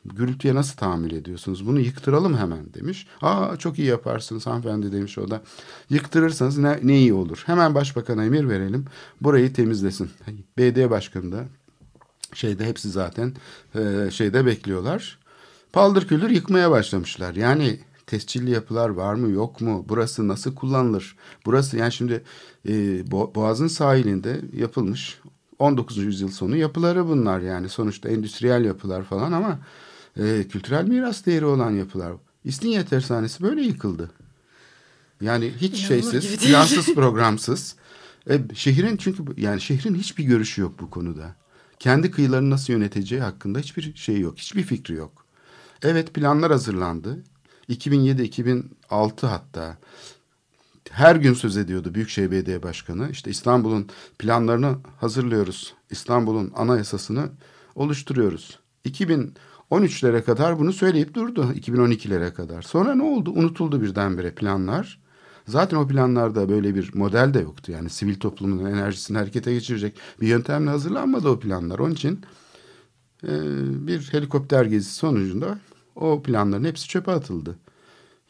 [0.04, 1.66] gürültüye nasıl tahammül ediyorsunuz?
[1.66, 3.06] Bunu yıktıralım hemen demiş.
[3.22, 5.42] Aa çok iyi yaparsınız hanımefendi demiş o da.
[5.90, 7.42] Yıktırırsanız ne, ne iyi olur.
[7.46, 8.84] Hemen başbakana emir verelim.
[9.20, 10.10] Burayı temizlesin.
[10.58, 11.44] BD başkanı da
[12.34, 13.32] şeyde hepsi zaten
[13.74, 15.18] e, şeyde bekliyorlar.
[15.72, 17.34] Paldır küldür yıkmaya başlamışlar.
[17.34, 19.84] Yani tescilli yapılar var mı yok mu?
[19.88, 21.16] Burası nasıl kullanılır?
[21.46, 22.24] Burası yani şimdi
[22.68, 25.18] e, Bo- Boğaz'ın sahilinde yapılmış
[25.58, 25.96] 19.
[25.96, 29.58] yüzyıl sonu yapıları bunlar yani sonuçta endüstriyel yapılar falan ama
[30.16, 32.12] e, kültürel miras değeri olan yapılar.
[32.44, 34.10] İstinye Tersanesi böyle yıkıldı.
[35.20, 37.76] Yani hiç İnanılır şeysiz, plansız, programsız.
[38.30, 41.36] E, şehrin çünkü yani şehrin hiçbir görüşü yok bu konuda.
[41.78, 45.24] Kendi kıyılarını nasıl yöneteceği hakkında hiçbir şey yok, hiçbir fikri yok.
[45.82, 47.22] Evet planlar hazırlandı.
[47.68, 49.78] 2007-2006 hatta
[50.90, 53.10] her gün söz ediyordu Büyükşehir Belediye Başkanı.
[53.10, 55.74] İşte İstanbul'un planlarını hazırlıyoruz.
[55.90, 57.28] İstanbul'un anayasasını
[57.74, 58.58] oluşturuyoruz.
[59.74, 61.52] 2013'lere kadar bunu söyleyip durdu.
[61.54, 62.62] 2012'lere kadar.
[62.62, 63.30] Sonra ne oldu?
[63.30, 65.00] Unutuldu birdenbire planlar.
[65.46, 67.72] Zaten o planlarda böyle bir model de yoktu.
[67.72, 71.78] Yani sivil toplumun enerjisini harekete geçirecek bir yöntemle hazırlanmadı o planlar.
[71.78, 72.20] Onun için
[73.22, 73.30] e,
[73.86, 75.58] bir helikopter gezisi sonucunda
[75.96, 77.58] o planların hepsi çöpe atıldı.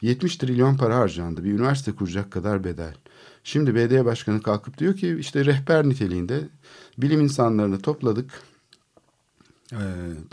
[0.01, 1.43] 70 trilyon para harcandı.
[1.43, 2.93] Bir üniversite kuracak kadar bedel.
[3.43, 6.41] Şimdi BD Başkanı kalkıp diyor ki işte rehber niteliğinde
[6.97, 8.31] bilim insanlarını topladık.
[9.73, 9.77] Ee,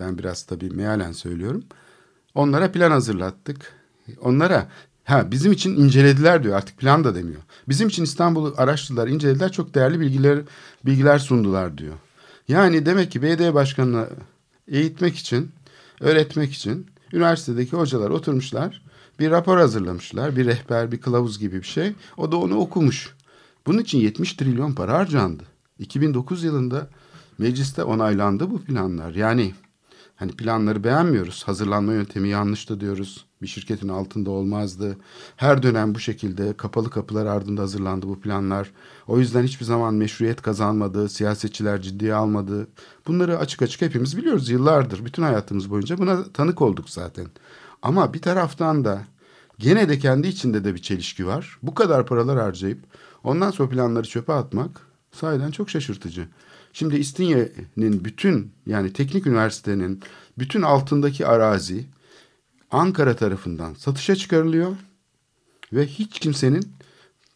[0.01, 1.65] ben biraz tabii mealen söylüyorum.
[2.35, 3.73] Onlara plan hazırlattık.
[4.21, 4.69] Onlara
[5.05, 7.43] ha bizim için incelediler diyor artık plan da demiyor.
[7.69, 9.53] Bizim için İstanbul'u araştırdılar, incelediler.
[9.53, 10.39] Çok değerli bilgiler
[10.87, 11.95] bilgiler sundular diyor.
[12.49, 14.09] Yani demek ki BD Başkanı'nı
[14.69, 15.51] eğitmek için,
[16.01, 18.83] öğretmek için üniversitedeki hocalar oturmuşlar.
[19.19, 20.37] Bir rapor hazırlamışlar.
[20.37, 21.93] Bir rehber, bir kılavuz gibi bir şey.
[22.17, 23.15] O da onu okumuş.
[23.67, 25.43] Bunun için 70 trilyon para harcandı.
[25.79, 26.89] 2009 yılında
[27.39, 29.15] mecliste onaylandı bu planlar.
[29.15, 29.53] Yani
[30.23, 31.45] Hani planları beğenmiyoruz.
[31.45, 33.27] Hazırlanma yöntemi yanlıştı diyoruz.
[33.43, 34.97] Bir şirketin altında olmazdı.
[35.37, 38.71] Her dönem bu şekilde kapalı kapılar ardında hazırlandı bu planlar.
[39.07, 41.09] O yüzden hiçbir zaman meşruiyet kazanmadı.
[41.09, 42.69] Siyasetçiler ciddiye almadı.
[43.07, 45.05] Bunları açık açık hepimiz biliyoruz yıllardır.
[45.05, 47.27] Bütün hayatımız boyunca buna tanık olduk zaten.
[47.83, 49.03] Ama bir taraftan da
[49.59, 51.59] gene de kendi içinde de bir çelişki var.
[51.63, 52.79] Bu kadar paralar harcayıp
[53.25, 54.81] ondan sonra planları çöpe atmak
[55.13, 56.29] sahiden çok şaşırtıcı.
[56.73, 60.03] Şimdi İstinye'nin bütün yani teknik üniversitenin
[60.39, 61.85] bütün altındaki arazi
[62.71, 64.77] Ankara tarafından satışa çıkarılıyor
[65.73, 66.73] ve hiç kimsenin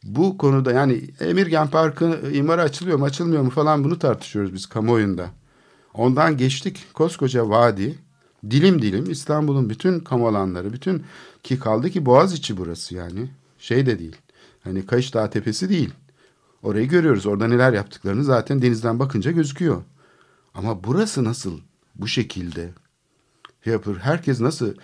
[0.02, 5.30] bu konuda yani Emirgan Parkı imara açılıyor mu açılmıyor mu falan bunu tartışıyoruz biz kamuoyunda.
[5.94, 7.98] Ondan geçtik koskoca vadi
[8.50, 11.04] dilim dilim İstanbul'un bütün kamu alanları bütün
[11.42, 14.16] ki kaldı ki Boğaziçi burası yani şey de değil.
[14.64, 15.90] Hani Kayış Dağı Tepesi değil.
[16.66, 17.26] Orayı görüyoruz.
[17.26, 19.82] Orada neler yaptıklarını zaten denizden bakınca gözüküyor.
[20.54, 21.60] Ama burası nasıl
[21.94, 22.70] bu şekilde
[23.66, 23.96] yapır?
[23.96, 24.74] Herkes nasıl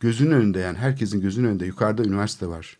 [0.00, 2.76] gözünün önünde yani herkesin gözünün önünde yukarıda üniversite var.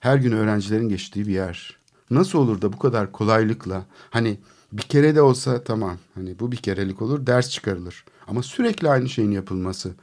[0.00, 1.78] Her gün öğrencilerin geçtiği bir yer.
[2.10, 4.38] Nasıl olur da bu kadar kolaylıkla hani
[4.72, 8.04] bir kere de olsa tamam hani bu bir kerelik olur ders çıkarılır.
[8.26, 9.94] Ama sürekli aynı şeyin yapılması.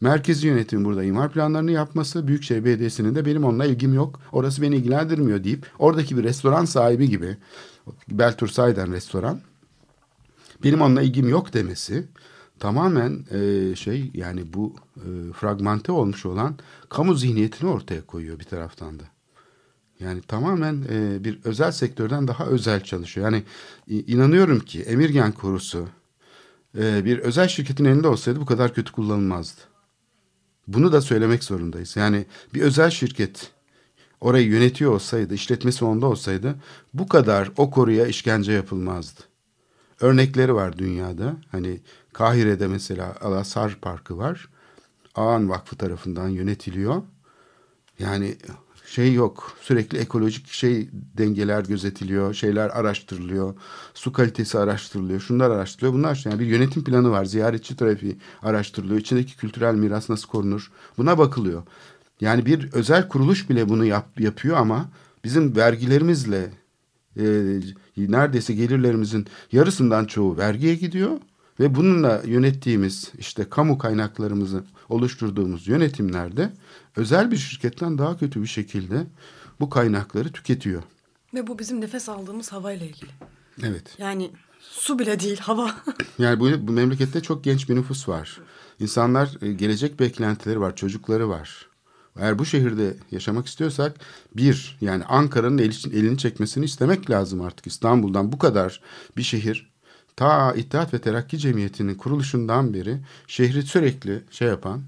[0.00, 4.76] Merkezi yönetim burada imar planlarını yapması, Büyükşehir Belediyesi'nin de benim onunla ilgim yok, orası beni
[4.76, 7.36] ilgilendirmiyor deyip oradaki bir restoran sahibi gibi,
[8.10, 9.40] Beltur Sayden restoran,
[10.64, 12.08] benim onunla ilgim yok demesi
[12.58, 16.58] tamamen e, şey yani bu e, fragmente olmuş olan
[16.88, 19.04] kamu zihniyetini ortaya koyuyor bir taraftan da.
[20.00, 23.26] Yani tamamen e, bir özel sektörden daha özel çalışıyor.
[23.26, 23.44] Yani
[23.86, 25.88] inanıyorum ki Emirgen Korusu
[26.78, 29.69] e, bir özel şirketin elinde olsaydı bu kadar kötü kullanılmazdı.
[30.74, 31.96] Bunu da söylemek zorundayız.
[31.96, 33.50] Yani bir özel şirket
[34.20, 36.54] orayı yönetiyor olsaydı, işletmesi onda olsaydı
[36.94, 39.20] bu kadar o koruya işkence yapılmazdı.
[40.00, 41.36] Örnekleri var dünyada.
[41.50, 41.80] Hani
[42.12, 44.48] Kahire'de mesela Al-Azhar Parkı var.
[45.14, 47.02] Ağan Vakfı tarafından yönetiliyor.
[47.98, 48.36] Yani
[48.90, 49.52] şey yok.
[49.60, 53.54] Sürekli ekolojik şey dengeler gözetiliyor, şeyler araştırılıyor,
[53.94, 55.92] su kalitesi araştırılıyor, şunlar araştırılıyor.
[55.92, 57.24] Bunlar yani bir yönetim planı var.
[57.24, 59.00] Ziyaretçi trafiği araştırılıyor.
[59.00, 60.70] İçindeki kültürel miras nasıl korunur?
[60.98, 61.62] Buna bakılıyor.
[62.20, 64.88] Yani bir özel kuruluş bile bunu yap, yapıyor ama
[65.24, 66.50] bizim vergilerimizle
[67.16, 67.24] e,
[67.96, 71.10] neredeyse gelirlerimizin yarısından çoğu vergiye gidiyor
[71.60, 76.52] ve bununla yönettiğimiz işte kamu kaynaklarımızı oluşturduğumuz yönetimlerde
[76.96, 79.06] özel bir şirketten daha kötü bir şekilde
[79.60, 80.82] bu kaynakları tüketiyor.
[81.34, 83.10] Ve bu bizim nefes aldığımız havayla ilgili.
[83.62, 83.94] Evet.
[83.98, 85.70] Yani su bile değil hava.
[86.18, 88.40] yani bu, bu memlekette çok genç bir nüfus var.
[88.80, 91.70] İnsanlar e, gelecek beklentileri var, çocukları var.
[92.18, 93.96] Eğer bu şehirde yaşamak istiyorsak
[94.36, 98.80] bir yani Ankara'nın elini çekmesini istemek lazım artık İstanbul'dan bu kadar
[99.16, 99.70] bir şehir
[100.16, 104.82] ta İttihat ve Terakki Cemiyeti'nin kuruluşundan beri şehri sürekli şey yapan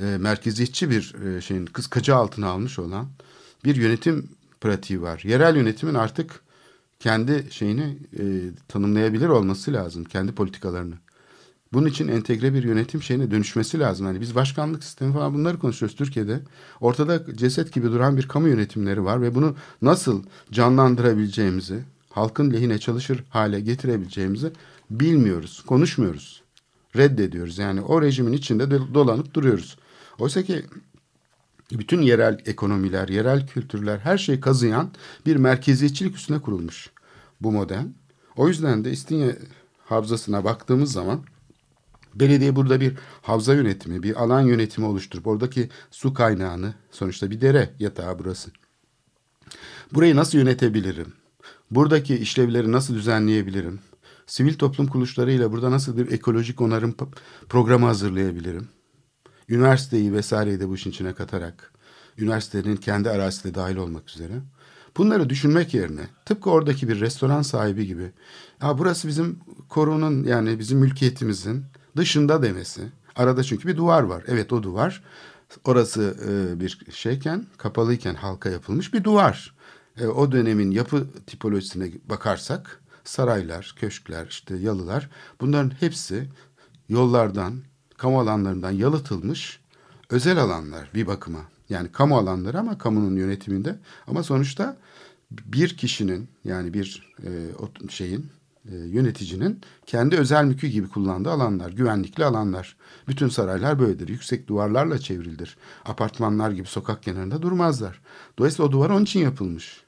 [0.00, 3.08] e, merkeziyetçi bir e, şeyin kıskacı altına almış olan
[3.64, 4.28] bir yönetim
[4.60, 5.22] pratiği var.
[5.24, 6.40] Yerel yönetimin artık
[7.00, 8.22] kendi şeyini e,
[8.68, 10.04] tanımlayabilir olması lazım.
[10.04, 10.94] Kendi politikalarını.
[11.72, 14.06] Bunun için entegre bir yönetim şeyine dönüşmesi lazım.
[14.06, 16.40] Hani biz başkanlık sistemi falan bunları konuşuyoruz Türkiye'de.
[16.80, 23.24] Ortada ceset gibi duran bir kamu yönetimleri var ve bunu nasıl canlandırabileceğimizi, halkın lehine çalışır
[23.28, 24.52] hale getirebileceğimizi
[24.90, 26.42] bilmiyoruz, konuşmuyoruz.
[26.96, 27.58] Reddediyoruz.
[27.58, 29.76] Yani o rejimin içinde dolanıp duruyoruz.
[30.18, 30.62] Oysa ki
[31.72, 34.90] bütün yerel ekonomiler, yerel kültürler her şeyi kazıyan
[35.26, 36.90] bir merkeziyetçilik üstüne kurulmuş
[37.40, 37.86] bu model.
[38.36, 39.38] O yüzden de İstinye
[39.84, 41.20] Havzası'na baktığımız zaman
[42.14, 47.70] belediye burada bir havza yönetimi, bir alan yönetimi oluşturup oradaki su kaynağını sonuçta bir dere
[47.78, 48.50] yatağı burası.
[49.94, 51.12] Burayı nasıl yönetebilirim?
[51.70, 53.80] Buradaki işlevleri nasıl düzenleyebilirim?
[54.26, 56.94] Sivil toplum kuruluşlarıyla burada nasıl bir ekolojik onarım
[57.48, 58.68] programı hazırlayabilirim?
[59.48, 61.72] Üniversiteyi vesaireyi de bu işin içine katarak,
[62.18, 64.34] üniversitenin kendi arazisine dahil olmak üzere.
[64.96, 68.12] Bunları düşünmek yerine tıpkı oradaki bir restoran sahibi gibi
[68.62, 71.64] ya burası bizim korunun yani bizim mülkiyetimizin
[71.96, 72.82] dışında demesi.
[73.16, 74.24] Arada çünkü bir duvar var.
[74.26, 75.02] Evet o duvar
[75.64, 79.54] orası e, bir şeyken kapalıyken halka yapılmış bir duvar.
[80.00, 86.28] E, o dönemin yapı tipolojisine bakarsak saraylar, köşkler, işte yalılar bunların hepsi
[86.88, 87.62] yollardan,
[87.98, 89.60] kamu alanlarından yalıtılmış
[90.10, 91.40] özel alanlar bir bakıma.
[91.68, 94.76] Yani kamu alanları ama kamunun yönetiminde ama sonuçta
[95.30, 97.30] bir kişinin yani bir e,
[97.88, 98.26] şeyin
[98.72, 102.76] e, yöneticinin kendi özel mülkü gibi kullandığı alanlar, güvenlikli alanlar.
[103.08, 104.08] Bütün saraylar böyledir.
[104.08, 105.56] Yüksek duvarlarla çevrilidir.
[105.84, 108.00] Apartmanlar gibi sokak kenarında durmazlar.
[108.38, 109.80] Dolayısıyla o duvar onun için yapılmış.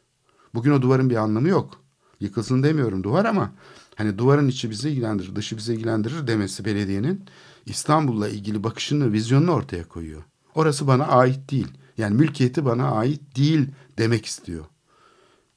[0.55, 1.81] Bugün o duvarın bir anlamı yok.
[2.21, 3.53] Yıkılsın demiyorum duvar ama
[3.95, 7.25] hani duvarın içi bizi ilgilendirir, dışı bizi ilgilendirir demesi belediyenin
[7.69, 10.23] İstanbul'la ilgili bakışını, vizyonunu ortaya koyuyor.
[10.55, 11.69] Orası bana ait değil.
[11.99, 14.65] Yani mülkiyeti bana ait değil demek istiyor.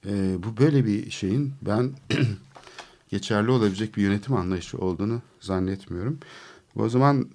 [0.05, 1.91] Ee, bu böyle bir şeyin ben
[3.09, 6.19] geçerli olabilecek bir yönetim anlayışı olduğunu zannetmiyorum.
[6.75, 7.29] O zaman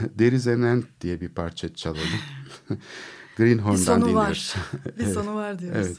[0.00, 2.02] Deriz Enent diye bir parça çalalım.
[3.38, 4.54] Bir Greenhorn'dan sonu dinliyoruz.
[4.56, 4.96] var.
[4.98, 5.86] Bir sonu var diyoruz.
[5.86, 5.96] Evet.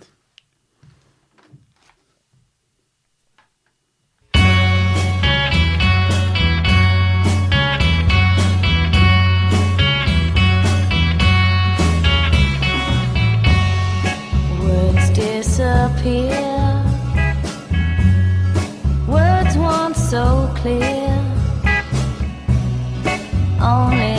[15.54, 16.84] Disappear.
[19.08, 21.14] Words once so clear.
[23.62, 24.13] Only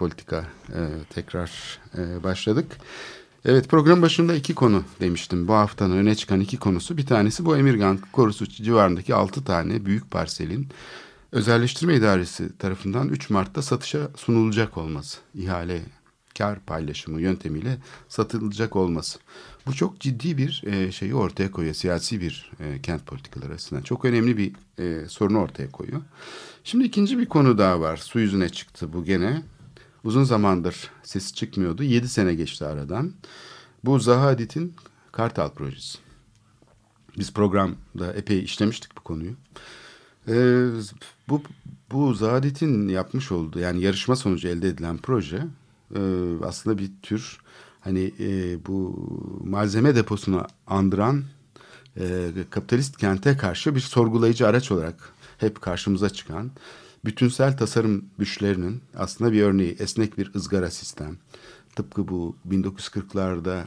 [0.00, 2.76] Metropolitika e, tekrar e, başladık.
[3.44, 5.48] Evet, program başında iki konu demiştim.
[5.48, 6.96] Bu haftanın öne çıkan iki konusu.
[6.96, 10.68] Bir tanesi bu Emirgan Korusu civarındaki altı tane büyük parselin
[11.32, 15.18] özelleştirme idaresi tarafından 3 Mart'ta satışa sunulacak olması.
[15.34, 15.82] İhale
[16.38, 19.18] kar paylaşımı yöntemiyle satılacak olması.
[19.66, 21.74] Bu çok ciddi bir e, şeyi ortaya koyuyor.
[21.74, 23.82] Siyasi bir e, kent politikaları açısından.
[23.82, 26.00] Çok önemli bir e, sorunu ortaya koyuyor.
[26.64, 27.96] Şimdi ikinci bir konu daha var.
[27.96, 29.42] Su yüzüne çıktı bu gene.
[30.04, 31.82] Uzun zamandır sesi çıkmıyordu.
[31.82, 33.12] Yedi sene geçti aradan.
[33.84, 34.74] Bu Zaha Hadid'in
[35.12, 35.98] Kartal projesi.
[37.18, 39.32] Biz programda epey işlemiştik bu konuyu.
[40.28, 40.66] Ee,
[41.28, 41.42] bu
[41.92, 45.46] bu Zadet'in yapmış olduğu yani yarışma sonucu elde edilen proje
[45.94, 46.00] e,
[46.44, 47.38] aslında bir tür
[47.80, 49.08] hani e, bu
[49.44, 51.24] malzeme deposunu andıran
[51.96, 56.50] e, kapitalist kente karşı bir sorgulayıcı araç olarak hep karşımıza çıkan
[57.04, 61.18] bütünsel tasarım güçlerinin aslında bir örneği esnek bir ızgara sistem.
[61.76, 63.64] Tıpkı bu 1940'larda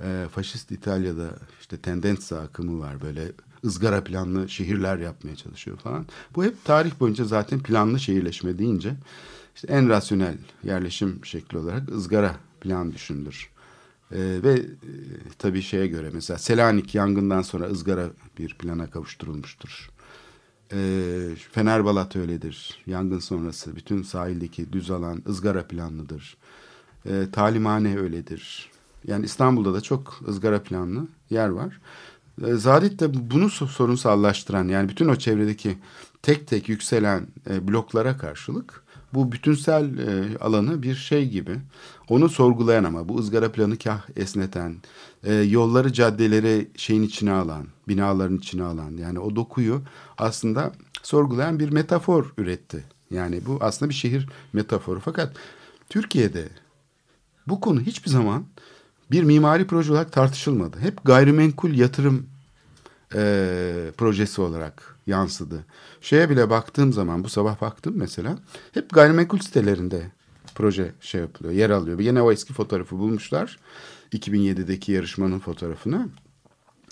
[0.00, 1.30] e, faşist İtalya'da
[1.60, 3.32] işte tendenza akımı var böyle
[3.64, 6.06] ızgara planlı şehirler yapmaya çalışıyor falan.
[6.34, 8.94] Bu hep tarih boyunca zaten planlı şehirleşme deyince
[9.54, 13.50] işte en rasyonel yerleşim şekli olarak ızgara plan düşünülür.
[14.12, 14.62] Ee, ve e,
[15.38, 19.90] tabii şeye göre mesela Selanik yangından sonra ızgara bir plana kavuşturulmuştur.
[20.72, 20.78] E,
[21.52, 22.78] Fenerbalat öyledir.
[22.86, 26.36] Yangın sonrası bütün sahildeki düz alan ızgara planlıdır.
[27.06, 28.70] E, talimhane öyledir.
[29.06, 31.80] Yani İstanbul'da da çok ızgara planlı yer var.
[32.46, 35.78] E, Zadit de bunu so- sorunsallaştıran yani bütün o çevredeki
[36.22, 38.84] tek tek yükselen e, bloklara karşılık
[39.14, 41.56] bu bütünsel e, alanı bir şey gibi
[42.08, 44.76] onu sorgulayan ama bu ızgara planı kah esneten
[45.24, 49.82] e, yolları caddeleri şeyin içine alan binaların içine alan yani o dokuyu
[50.18, 50.72] aslında
[51.02, 52.84] sorgulayan bir metafor üretti.
[53.10, 55.36] Yani bu aslında bir şehir metaforu fakat
[55.88, 56.48] Türkiye'de
[57.46, 58.44] bu konu hiçbir zaman
[59.10, 60.78] bir mimari proje olarak tartışılmadı.
[60.78, 62.26] Hep gayrimenkul yatırım
[63.14, 65.64] e, projesi olarak yansıdı.
[66.00, 68.38] Şeye bile baktığım zaman bu sabah baktım mesela
[68.72, 70.10] hep gayrimenkul sitelerinde
[70.54, 71.98] proje şey yapılıyor, yer alıyor.
[71.98, 73.58] Yine o eski fotoğrafı bulmuşlar.
[74.12, 76.08] 2007'deki yarışmanın fotoğrafını.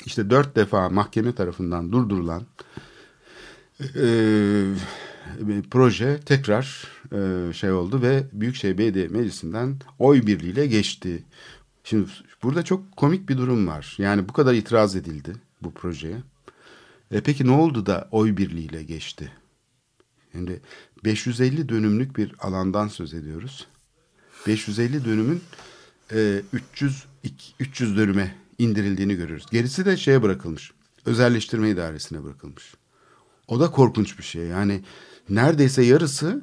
[0.05, 2.43] İşte dört defa mahkeme tarafından durdurulan
[3.81, 4.05] e,
[5.41, 11.25] bir proje tekrar e, şey oldu ve Büyükşehir Belediye Meclisi'nden oy birliğiyle geçti.
[11.85, 12.11] Şimdi
[12.43, 13.95] burada çok komik bir durum var.
[13.99, 15.33] Yani bu kadar itiraz edildi
[15.63, 16.17] bu projeye.
[17.11, 19.33] E peki ne oldu da oy birliğiyle geçti?
[20.33, 20.61] Şimdi
[21.05, 23.67] 550 dönümlük bir alandan söz ediyoruz.
[24.47, 25.43] 550 dönümün
[26.13, 29.47] e, 300 iki- 300 dönüme indirildiğini görüyoruz.
[29.51, 30.73] Gerisi de şeye bırakılmış.
[31.07, 32.75] Özelleştirme idaresine bırakılmış.
[33.49, 34.43] O da korkunç bir şey.
[34.47, 34.83] Yani
[35.29, 36.43] neredeyse yarısı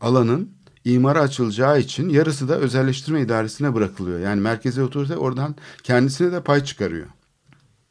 [0.00, 0.50] alanın
[0.84, 4.20] imara açılacağı için yarısı da özelleştirme idaresine bırakılıyor.
[4.20, 7.06] Yani merkezi otorite oradan kendisine de pay çıkarıyor.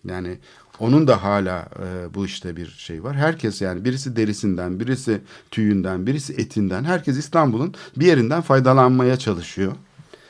[0.05, 0.37] Yani
[0.79, 3.15] onun da hala e, bu işte bir şey var.
[3.15, 6.83] Herkes yani birisi derisinden, birisi tüyünden, birisi etinden.
[6.83, 9.71] Herkes İstanbul'un bir yerinden faydalanmaya çalışıyor.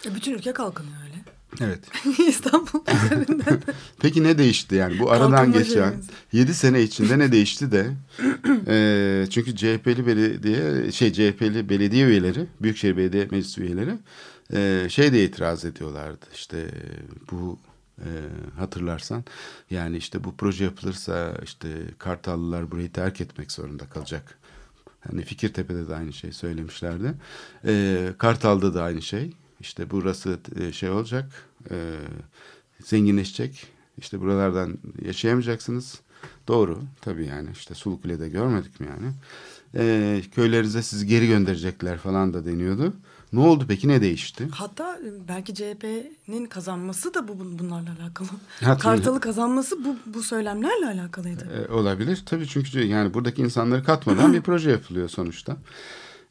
[0.06, 1.20] E, bütün ülke kalkınıyor öyle.
[1.62, 1.80] Evet.
[2.28, 3.62] İstanbul üzerinden.
[4.00, 6.08] Peki ne değişti yani bu aradan Kalkınma geçen şeyimiz.
[6.32, 7.92] 7 sene içinde ne değişti de
[8.68, 13.94] e, çünkü CHP'li belediye şey CHP'li belediye üyeleri Büyükşehir Belediye Meclis üyeleri
[14.54, 16.68] e, şey de itiraz ediyorlardı işte
[17.32, 17.60] bu
[17.98, 18.10] e,
[18.58, 19.24] hatırlarsan
[19.70, 24.40] yani işte bu proje yapılırsa işte Kartallılar burayı terk etmek zorunda kalacak.
[25.00, 27.14] Hani Fikirtepe'de de aynı şey söylemişlerdi.
[27.66, 29.32] E, Kartal'da da aynı şey.
[29.60, 31.32] İşte burası e, şey olacak,
[31.72, 31.96] e,
[32.84, 33.68] zenginleşecek.
[33.98, 36.00] İşte buralardan yaşayamayacaksınız.
[36.48, 39.14] Doğru tabii yani işte Sulukule'de görmedik mi yani.
[39.76, 42.94] E, köylerinize sizi geri gönderecekler falan da deniyordu.
[43.34, 44.48] Ne oldu peki ne değişti?
[44.52, 48.28] Hatta e, belki CHP'nin kazanması da bu bun- bunlarla alakalı.
[48.64, 51.68] Ha, Kartal'ı kazanması bu, bu söylemlerle alakalıydı.
[51.70, 55.58] E, olabilir tabii çünkü yani buradaki insanları katmadan bir proje yapılıyor sonuçta.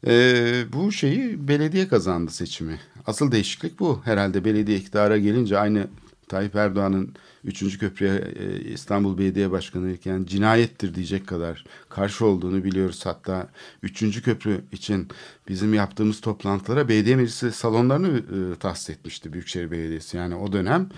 [0.07, 2.79] E, bu şeyi belediye kazandı seçimi.
[3.07, 4.01] Asıl değişiklik bu.
[4.05, 5.87] Herhalde belediye iktidara gelince aynı
[6.27, 7.79] Tayyip Erdoğan'ın 3.
[7.79, 13.05] köprüye e, İstanbul Belediye Başkanı iken cinayettir diyecek kadar karşı olduğunu biliyoruz.
[13.05, 13.49] Hatta
[13.83, 14.21] 3.
[14.21, 15.07] köprü için
[15.47, 20.17] bizim yaptığımız toplantılara belediye meclisi salonlarını e, tahsis etmişti Büyükşehir Belediyesi.
[20.17, 20.89] Yani o dönem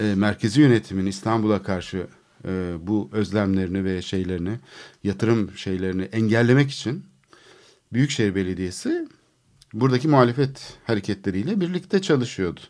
[0.00, 2.06] e, merkezi yönetimin İstanbul'a karşı
[2.48, 4.58] e, bu özlemlerini ve şeylerini,
[5.04, 7.09] yatırım şeylerini engellemek için
[7.92, 9.08] Büyükşehir Belediyesi
[9.72, 12.60] buradaki muhalefet hareketleriyle birlikte çalışıyordu.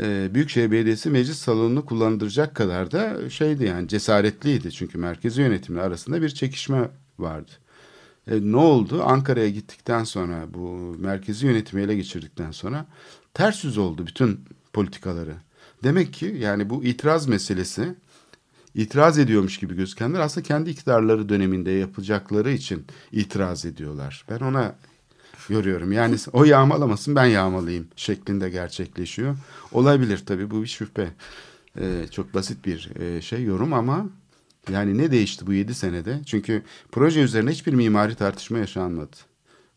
[0.00, 4.72] Ee, Büyükşehir Belediyesi meclis salonunu kullandıracak kadar da şeydi yani cesaretliydi.
[4.72, 7.50] Çünkü merkezi yönetimle arasında bir çekişme vardı.
[8.30, 9.02] E, ne oldu?
[9.02, 12.86] Ankara'ya gittikten sonra bu merkezi yönetimi ele geçirdikten sonra
[13.34, 14.40] ters yüz oldu bütün
[14.72, 15.34] politikaları.
[15.82, 17.94] Demek ki yani bu itiraz meselesi
[18.78, 24.24] itiraz ediyormuş gibi gözükenler aslında kendi iktidarları döneminde yapacakları için itiraz ediyorlar.
[24.30, 24.74] Ben ona
[25.48, 25.92] görüyorum.
[25.92, 29.36] Yani o yağmalamasın ben yağmalayayım şeklinde gerçekleşiyor.
[29.72, 31.08] Olabilir tabii bu bir şüphe.
[31.80, 34.06] Ee, çok basit bir e, şey yorum ama
[34.72, 36.20] yani ne değişti bu yedi senede?
[36.26, 36.62] Çünkü
[36.92, 39.16] proje üzerine hiçbir mimari tartışma yaşanmadı.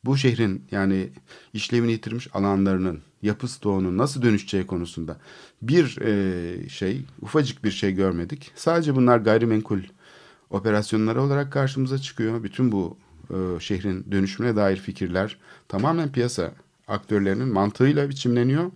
[0.06, 1.10] Bu şehrin yani
[1.54, 5.18] işlevini yitirmiş alanlarının yapı stoğunun nasıl dönüşeceği konusunda
[5.62, 8.52] bir e, şey ufacık bir şey görmedik.
[8.56, 9.80] Sadece bunlar gayrimenkul
[10.50, 12.44] operasyonları olarak karşımıza çıkıyor.
[12.44, 12.98] Bütün bu
[13.30, 16.52] e, şehrin dönüşümüne dair fikirler tamamen piyasa
[16.88, 18.72] aktörlerinin mantığıyla biçimleniyor.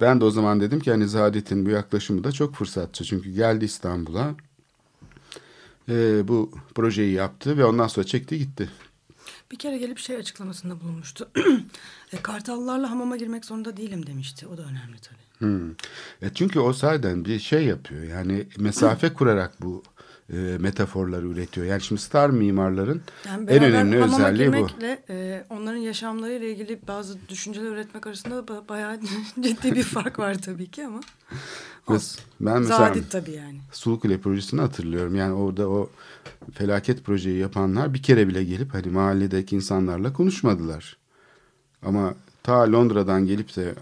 [0.00, 3.04] Ben de o zaman dedim ki hani Zadet'in bu yaklaşımı da çok fırsatçı.
[3.04, 4.34] Çünkü geldi İstanbul'a
[5.88, 8.70] e, bu projeyi yaptı ve ondan sonra çekti gitti.
[9.50, 11.30] Bir kere gelip şey açıklamasında bulunmuştu.
[12.12, 14.46] e, Kartallılarla hamama girmek zorunda değilim demişti.
[14.46, 15.24] O da önemli tabii.
[15.38, 15.70] Hmm.
[16.22, 18.02] E çünkü o zaten bir şey yapıyor.
[18.02, 19.82] Yani mesafe kurarak bu
[20.32, 21.66] e, metaforları üretiyor.
[21.66, 24.68] Yani şimdi star mimarların Yani en önemli özelliği bu.
[25.08, 29.00] e, onların yaşamlarıyla ilgili bazı düşünceler üretmek arasında ba- bayağı
[29.40, 31.00] ciddi bir fark var tabii ki ama
[31.90, 31.98] Ve
[32.40, 33.58] ben mesela Zadit tabii yani.
[33.72, 35.14] Sulukule projesini hatırlıyorum.
[35.14, 35.90] Yani orada o
[36.52, 40.96] felaket projeyi yapanlar bir kere bile gelip hani mahalledeki insanlarla konuşmadılar.
[41.82, 43.74] Ama ta Londra'dan gelip de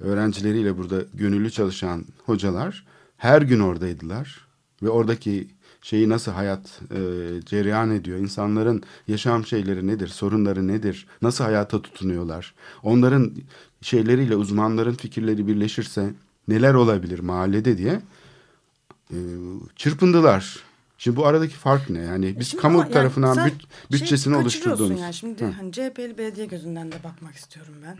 [0.00, 2.86] öğrencileriyle burada gönüllü çalışan hocalar
[3.16, 4.46] her gün oradaydılar.
[4.82, 5.48] Ve oradaki
[5.82, 7.00] şeyi nasıl hayat e,
[7.46, 13.32] cereyan ediyor, insanların yaşam şeyleri nedir, sorunları nedir, nasıl hayata tutunuyorlar, onların
[13.80, 16.14] şeyleriyle uzmanların fikirleri birleşirse
[16.48, 18.00] neler olabilir mahallede diye
[19.10, 19.16] e,
[19.76, 20.56] çırpındılar.
[20.98, 21.98] Şimdi bu aradaki fark ne?
[21.98, 25.00] Yani biz Şimdi kamu yani tarafından büt, bütçesini şey kaçırıyorsun oluşturduğunuz.
[25.00, 25.14] Yani.
[25.14, 25.48] Şimdi Hı.
[25.48, 27.98] hani CHP'li belediye gözünden de bakmak istiyorum ben.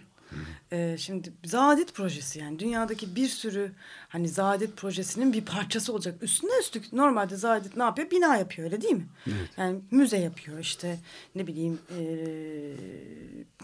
[0.72, 3.72] Ee, şimdi Zaadet projesi yani dünyadaki bir sürü
[4.08, 6.22] hani Zaadet projesinin bir parçası olacak.
[6.22, 8.10] Üstüne üstlük normalde Zaadet ne yapıyor?
[8.10, 9.06] Bina yapıyor öyle değil mi?
[9.56, 10.98] Yani müze yapıyor işte
[11.34, 12.02] ne bileyim e,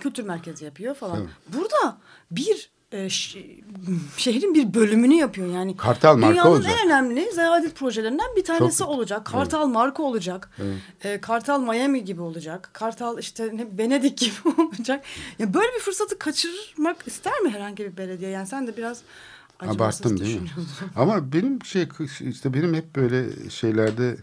[0.00, 1.20] kültür merkezi yapıyor falan.
[1.20, 1.30] Evet.
[1.48, 1.98] Burada
[2.30, 3.08] bir e,
[4.16, 5.76] şehrin bir bölümünü yapıyor yani.
[5.76, 6.72] Kartal marka Dünyanın olacak.
[6.80, 9.26] en önemli Zaadet projelerinden bir tanesi Çok- olacak.
[9.26, 10.50] Kartal marka olacak.
[11.04, 12.70] Ee, Kartal Miami gibi olacak.
[12.72, 15.04] Kartal işte ne Venedik gibi olacak.
[15.38, 18.30] Ya böyle bir fırsatı kaçırmak ister mi herhangi bir belediye?
[18.30, 19.00] Yani sen de biraz
[19.60, 19.76] acımasız
[20.06, 20.48] Abarttım değil mi?
[20.96, 21.88] Ama benim şey
[22.20, 24.16] işte benim hep böyle şeylerde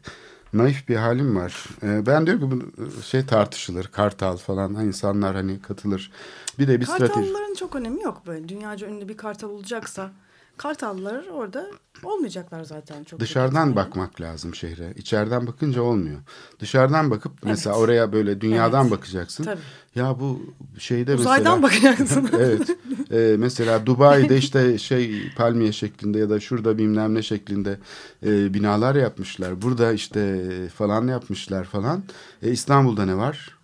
[0.54, 1.66] naif bir halim var.
[1.84, 3.86] Ee, ben diyorum ki bu şey tartışılır.
[3.86, 6.12] Kartal falan hani insanlar hani katılır.
[6.60, 7.14] Bir de bir strateji.
[7.14, 8.50] Kartalların çok önemi yok böyle.
[8.50, 10.12] Dünyaca ünlü bir kartal olacaksa
[10.60, 11.68] kartallar orada
[12.04, 13.20] olmayacaklar zaten çok.
[13.20, 14.94] Dışarıdan büyük bakmak lazım şehre.
[14.96, 16.20] İçeriden bakınca olmuyor.
[16.60, 18.92] Dışarıdan bakıp mesela oraya böyle dünyadan Evet.
[18.92, 19.44] bakacaksın.
[19.44, 19.62] Tabii.
[19.96, 22.30] Ya bu şeyde Uzaydan mesela bakacaksın.
[22.40, 22.70] evet.
[23.12, 27.80] Ee, mesela Dubai'de işte şey palmiye şeklinde ya da şurada bilmem ne şeklinde
[28.26, 29.62] e, binalar yapmışlar.
[29.62, 32.04] Burada işte falan yapmışlar falan.
[32.44, 33.58] E, İstanbul'da ne var?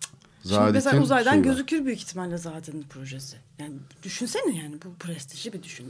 [0.48, 1.44] Şimdi mesela uzaydan var.
[1.44, 3.36] gözükür büyük ihtimalle zaten projesi.
[3.58, 5.86] Yani düşünsene yani bu prestiji bir düşün.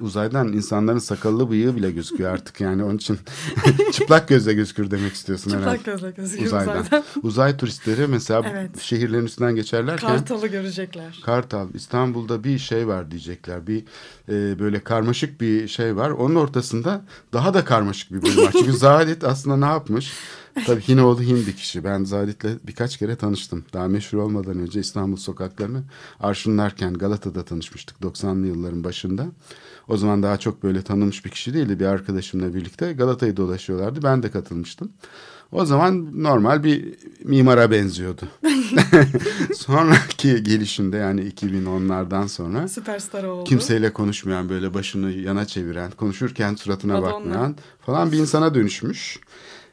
[0.00, 3.18] Uzaydan insanların sakallı bıyığı bile gözüküyor artık yani onun için
[3.92, 5.76] çıplak gözle gözükür demek istiyorsun herhalde.
[5.78, 6.80] Çıplak gözle gözüküyor Uzaydan.
[6.80, 7.04] uzaydan.
[7.22, 8.80] Uzay turistleri mesela Evet.
[8.80, 11.20] şehirlerin üstünden geçerlerken Kartalı görecekler.
[11.24, 13.66] Kartal İstanbul'da bir şey var diyecekler.
[13.66, 13.84] Bir
[14.28, 16.10] e, böyle karmaşık bir şey var.
[16.10, 18.52] Onun ortasında daha da karmaşık bir bölüm var.
[18.52, 20.12] Çünkü Zaadet aslında ne yapmış?
[20.66, 21.84] Tabii Hinoğlu Hin bir kişi.
[21.84, 23.64] Ben Zaadet'le birkaç kere tanıştım.
[23.72, 25.82] Daha meşhur olmadan önce İstanbul sokaklarını
[26.20, 29.26] arşınlarken Galata'da tanışmıştık 90'lı yılların başında.
[29.90, 31.80] O zaman daha çok böyle tanınmış bir kişi değildi.
[31.80, 34.02] Bir arkadaşımla birlikte Galata'yı dolaşıyorlardı.
[34.02, 34.92] Ben de katılmıştım.
[35.52, 38.22] O zaman normal bir mimara benziyordu.
[39.54, 43.44] Sonraki gelişinde yani 2010'lardan sonra Süperstar oldu.
[43.44, 47.12] kimseyle konuşmayan böyle başını yana çeviren, konuşurken suratına Madonna.
[47.12, 49.20] bakmayan falan bir insana dönüşmüş.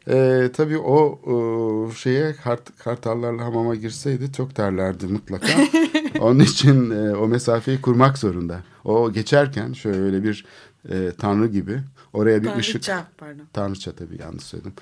[0.10, 5.48] Ee, tabii o, o şeye kart, kartallarla hamama girseydi çok terlerdi mutlaka.
[6.20, 8.60] Onun için e, o mesafeyi kurmak zorunda.
[8.88, 10.46] O geçerken şöyle bir
[10.90, 11.84] e, tanrı gibi
[12.14, 13.46] oraya bir ışık Tanrıça, pardon.
[13.54, 14.74] Tanrıça tabii yanlış söyledim.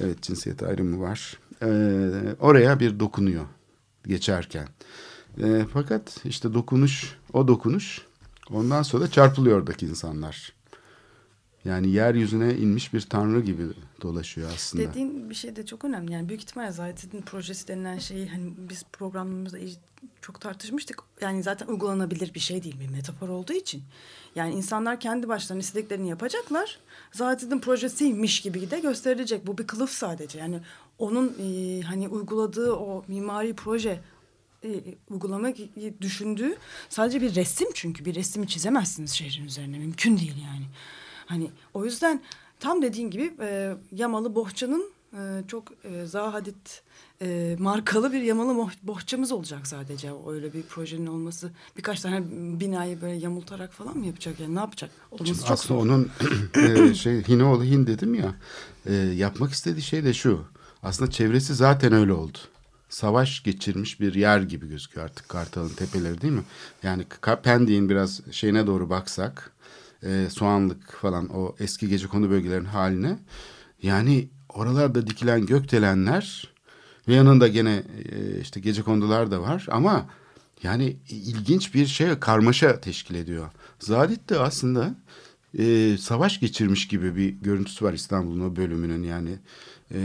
[0.00, 1.38] Evet cinsiyet ayrımı var.
[1.62, 3.44] Ee, oraya bir dokunuyor
[4.06, 4.68] geçerken.
[5.42, 8.02] Ee, fakat işte dokunuş, o dokunuş
[8.50, 10.52] ondan sonra da çarpılıyor oradaki insanlar.
[11.64, 13.62] Yani yeryüzüne inmiş bir tanrı gibi
[14.02, 14.84] dolaşıyor aslında.
[14.84, 16.12] Dediğin bir şey de çok önemli.
[16.12, 19.58] Yani büyük ihtimalle zaten projesi denilen şeyi hani biz programımızda
[20.20, 21.02] çok tartışmıştık.
[21.20, 23.82] Yani zaten uygulanabilir bir şey değil bir metafor olduğu için.
[24.34, 26.78] Yani insanlar kendi başlarına istediklerini yapacaklar.
[27.12, 29.46] Zaten projesiymiş gibi de gösterilecek.
[29.46, 30.38] Bu bir kılıf sadece.
[30.38, 30.60] Yani
[30.98, 34.00] onun e, hani uyguladığı o mimari proje
[34.64, 34.68] e,
[35.10, 35.56] uygulamak
[36.00, 36.56] düşündüğü
[36.88, 40.64] sadece bir resim çünkü bir resmi çizemezsiniz şehrin üzerine mümkün değil yani.
[41.30, 42.20] Hani o yüzden
[42.60, 46.82] tam dediğin gibi e, Yamalı Bohça'nın e, çok e, Zahadit
[47.22, 50.10] e, markalı bir Yamalı boh- bohçamız olacak sadece.
[50.28, 52.22] Öyle bir projenin olması birkaç tane
[52.60, 54.90] binayı böyle yamultarak falan mı yapacak yani ne yapacak?
[55.10, 55.86] Olması çok Aslında zor.
[55.86, 56.10] onun
[56.90, 58.34] e, şey Hinoğlu Hin dedim ya
[58.86, 60.44] e, yapmak istediği şey de şu.
[60.82, 62.38] Aslında çevresi zaten öyle oldu.
[62.88, 66.42] Savaş geçirmiş bir yer gibi gözüküyor artık Kartal'ın tepeleri değil mi?
[66.82, 67.04] Yani
[67.42, 69.52] Pendik'in biraz şeyine doğru baksak
[70.02, 73.18] e, Soğanlık falan o eski gecekondu bölgelerin haline
[73.82, 76.48] yani oralarda dikilen gökdelenler
[77.08, 77.82] ve yanında gene
[78.12, 80.06] e, işte gecekondular da var ama
[80.62, 83.50] yani ilginç bir şey karmaşa teşkil ediyor.
[83.78, 84.94] Zadet de aslında
[85.58, 89.38] e, savaş geçirmiş gibi bir görüntüsü var İstanbul'un o bölümünün yani
[89.94, 89.98] e,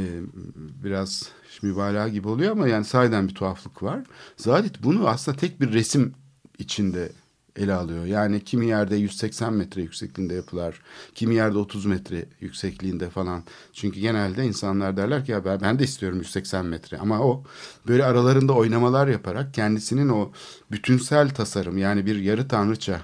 [0.84, 1.30] biraz
[1.62, 4.00] mübalağa gibi oluyor ama yani sahiden bir tuhaflık var.
[4.38, 6.14] Zadet bunu aslında tek bir resim
[6.60, 7.12] içinde
[7.56, 8.06] ele alıyor.
[8.06, 10.82] Yani kimi yerde 180 metre yüksekliğinde yapılar,
[11.16, 13.44] kimi yerde 30 metre yüksekliğinde falan.
[13.74, 17.44] Çünkü genelde insanlar derler ki ya ben, ben de istiyorum 180 metre ama o
[17.88, 20.32] böyle aralarında oynamalar yaparak kendisinin o
[20.72, 23.02] bütünsel tasarım yani bir yarı tanrıça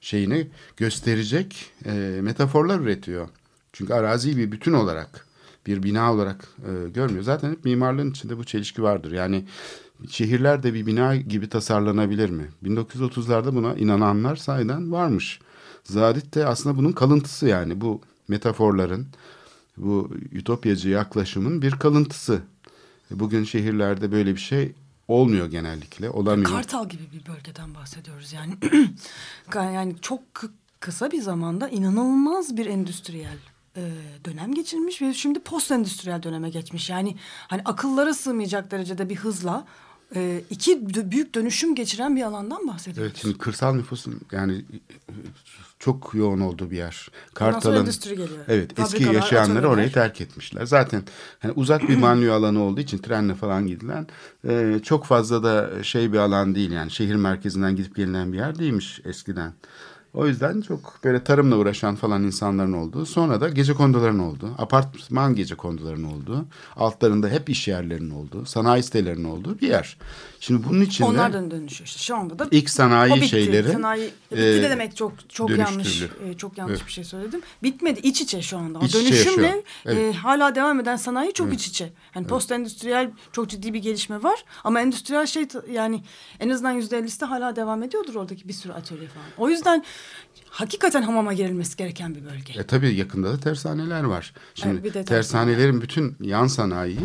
[0.00, 1.90] şeyini gösterecek e,
[2.22, 3.28] metaforlar üretiyor.
[3.72, 5.26] Çünkü araziyi bir bütün olarak
[5.66, 7.24] bir bina olarak e, görmüyor.
[7.24, 9.12] Zaten hep mimarlığın içinde bu çelişki vardır.
[9.12, 9.44] Yani
[10.08, 12.48] şehirler de bir bina gibi tasarlanabilir mi?
[12.64, 15.40] 1930'larda buna inananlar sahiden varmış.
[15.84, 19.06] Zadit de aslında bunun kalıntısı yani bu metaforların,
[19.76, 22.42] bu ütopyacı yaklaşımın bir kalıntısı.
[23.10, 24.72] Bugün şehirlerde böyle bir şey
[25.08, 26.50] olmuyor genellikle, olamıyor.
[26.50, 28.54] Kartal gibi bir bölgeden bahsediyoruz yani.
[29.54, 33.38] yani çok kı- kısa bir zamanda inanılmaz bir endüstriyel
[33.76, 33.82] e,
[34.24, 36.90] dönem geçirmiş ve şimdi post endüstriyel döneme geçmiş.
[36.90, 37.16] Yani
[37.48, 39.66] hani akıllara sığmayacak derecede bir hızla
[40.14, 43.12] e, iki büyük dönüşüm geçiren bir alandan bahsediyoruz.
[43.12, 44.64] Evet şimdi kırsal nüfusun yani
[45.78, 47.08] çok yoğun olduğu bir yer.
[47.34, 47.90] Kartal'ın.
[48.48, 49.62] Evet eski yaşayanları atölyeler.
[49.62, 50.66] orayı terk etmişler.
[50.66, 51.02] Zaten
[51.38, 54.06] hani uzak bir banliyö alanı olduğu için trenle falan gidilen
[54.48, 58.58] e, çok fazla da şey bir alan değil yani şehir merkezinden gidip gelinen bir yer
[58.58, 59.52] değilmiş eskiden.
[60.14, 63.06] O yüzden çok böyle tarımla uğraşan falan insanların olduğu.
[63.06, 66.46] Sonra da gece konduların olduğu, apartman gece konduların olduğu,
[66.76, 69.96] altlarında hep iş yerlerinin olduğu, sanayi sitelerinin olduğu bir yer.
[70.40, 72.00] Şimdi bunun içinde Onlardan dönüşüyor işte.
[72.00, 73.28] Şu anda da ilk sanayi bitti.
[73.28, 76.86] şeyleri Sanayi bitti e, de demek çok çok yanlış e, çok yanlış Evet.
[76.86, 77.40] bir şey söyledim.
[77.62, 78.00] Bitmedi.
[78.00, 78.78] iç içe şu anda.
[78.78, 79.62] O İç dönüşümle yaşıyor.
[79.84, 80.14] Evet.
[80.14, 81.92] e, hala devam eden sanayi çok iç içe.
[82.14, 86.02] Yani post endüstriyel çok ciddi bir gelişme var ama endüstriyel şey yani
[86.40, 89.26] en azından yüzde ellisi hala devam ediyordur oradaki bir sürü atölye falan.
[89.38, 89.84] O yüzden
[90.50, 92.52] hakikaten hamama girilmesi gereken bir bölge.
[92.60, 94.34] E tabii yakında da tersaneler var.
[94.54, 96.98] Şimdi Evet, tersanelerin bütün yan sanayi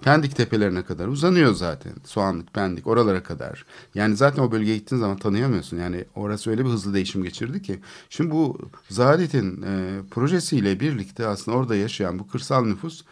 [0.00, 1.92] Pendik tepelerine kadar uzanıyor zaten.
[2.04, 3.64] Soğanlık, Pendik oralara kadar.
[3.94, 5.76] Yani zaten o bölgeye gittiğin zaman tanıyamıyorsun.
[5.76, 7.80] Yani orası öyle bir hızlı değişim geçirdi ki.
[8.10, 13.04] Şimdi bu Zarit'in e, projesiyle birlikte aslında orada yaşayan bu kırsal nüfus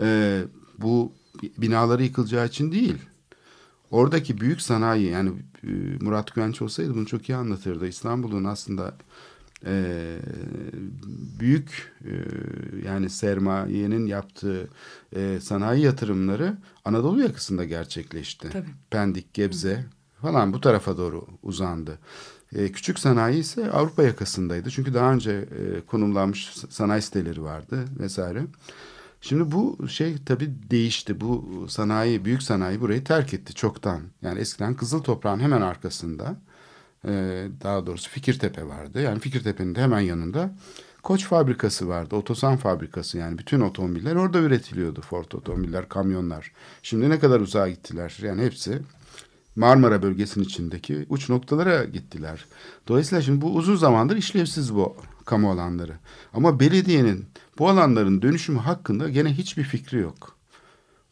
[0.00, 0.40] e,
[0.78, 1.12] bu
[1.58, 2.98] binaları yıkılacağı için değil.
[3.90, 5.68] Oradaki büyük sanayi yani e,
[6.00, 7.86] Murat Güvenç olsaydı bunu çok iyi anlatırdı.
[7.86, 8.94] İstanbul'un aslında
[9.66, 10.16] e,
[11.40, 12.12] büyük e,
[12.86, 14.68] yani sermayenin yaptığı
[15.16, 18.48] e, sanayi yatırımları Anadolu yakasında gerçekleşti.
[18.50, 18.70] Tabii.
[18.90, 19.84] Pendik, Gebze
[20.22, 21.98] falan bu tarafa doğru uzandı.
[22.54, 24.70] E, küçük sanayi ise Avrupa yakasındaydı.
[24.70, 28.42] Çünkü daha önce e, konumlanmış sanayi siteleri vardı vesaire.
[29.20, 31.20] Şimdi bu şey tabii değişti.
[31.20, 34.02] Bu sanayi, büyük sanayi burayı terk etti çoktan.
[34.22, 36.36] Yani eskiden Kızıl Toprağın hemen arkasında
[37.04, 37.10] e,
[37.62, 39.00] daha doğrusu Fikirtepe vardı.
[39.00, 40.50] Yani Fikirtepe'nin de hemen yanında
[41.02, 42.16] Koç fabrikası vardı.
[42.16, 45.00] Otosan fabrikası yani bütün otomobiller orada üretiliyordu.
[45.00, 46.52] Ford otomobiller, kamyonlar.
[46.82, 48.18] Şimdi ne kadar uzağa gittiler.
[48.22, 48.82] Yani hepsi
[49.56, 52.44] Marmara bölgesinin içindeki uç noktalara gittiler.
[52.88, 55.92] Dolayısıyla şimdi bu uzun zamandır işlevsiz bu kamu alanları.
[56.34, 57.26] Ama belediyenin
[57.58, 60.36] bu alanların dönüşümü hakkında gene hiçbir fikri yok.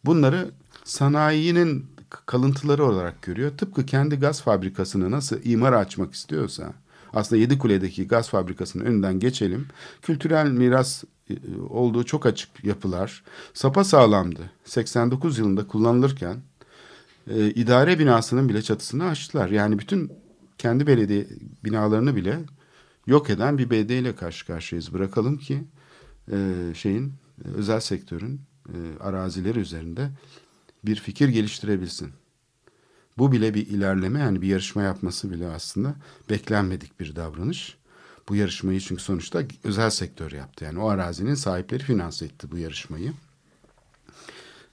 [0.04, 0.50] Bunları
[0.84, 3.50] sanayinin kalıntıları olarak görüyor.
[3.58, 6.72] Tıpkı kendi gaz fabrikasını nasıl imara açmak istiyorsa
[7.12, 9.66] aslında Yedikule'deki gaz fabrikasının önünden geçelim.
[10.02, 11.34] Kültürel miras e,
[11.70, 14.50] olduğu çok açık yapılar sapa sağlamdı.
[14.64, 16.36] 89 yılında kullanılırken
[17.30, 19.48] e, idare binasının bile çatısını açtılar.
[19.48, 20.12] Yani bütün
[20.58, 21.26] kendi belediye
[21.64, 22.38] binalarını bile
[23.06, 24.94] yok eden bir BD ile karşı karşıyayız.
[24.94, 25.64] Bırakalım ki
[26.32, 26.36] e,
[26.74, 27.12] şeyin
[27.44, 30.10] e, özel sektörün e, arazileri üzerinde
[30.84, 32.12] bir fikir geliştirebilsin.
[33.18, 35.94] Bu bile bir ilerleme yani bir yarışma yapması bile aslında
[36.30, 37.76] beklenmedik bir davranış.
[38.28, 40.64] Bu yarışmayı çünkü sonuçta özel sektör yaptı.
[40.64, 43.12] Yani o arazinin sahipleri finanse etti bu yarışmayı.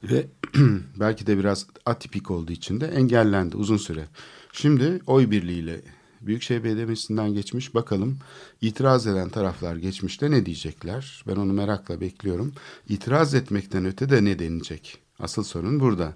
[0.03, 0.27] Ve
[0.99, 4.05] belki de biraz atipik olduğu için de engellendi uzun süre.
[4.53, 5.81] Şimdi oy birliğiyle
[6.21, 7.75] Büyükşehir Belediye Meclisi'nden geçmiş.
[7.75, 8.17] Bakalım
[8.61, 11.23] itiraz eden taraflar geçmişte ne diyecekler?
[11.27, 12.53] Ben onu merakla bekliyorum.
[12.89, 15.04] İtiraz etmekten öte de ne denilecek?
[15.19, 16.13] Asıl sorun burada.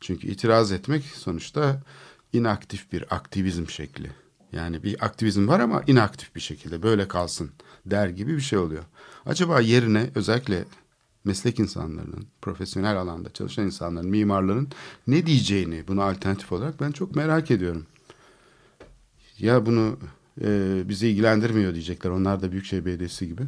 [0.00, 1.82] Çünkü itiraz etmek sonuçta
[2.32, 4.10] inaktif bir aktivizm şekli.
[4.52, 7.50] Yani bir aktivizm var ama inaktif bir şekilde böyle kalsın
[7.86, 8.84] der gibi bir şey oluyor.
[9.26, 10.64] Acaba yerine özellikle
[11.24, 14.68] meslek insanlarının, profesyonel alanda çalışan insanların, mimarların
[15.06, 17.86] ne diyeceğini buna alternatif olarak ben çok merak ediyorum.
[19.38, 19.98] Ya bunu
[20.44, 22.10] e, bizi ilgilendirmiyor diyecekler.
[22.10, 23.42] Onlar da Büyükşehir Belediyesi gibi.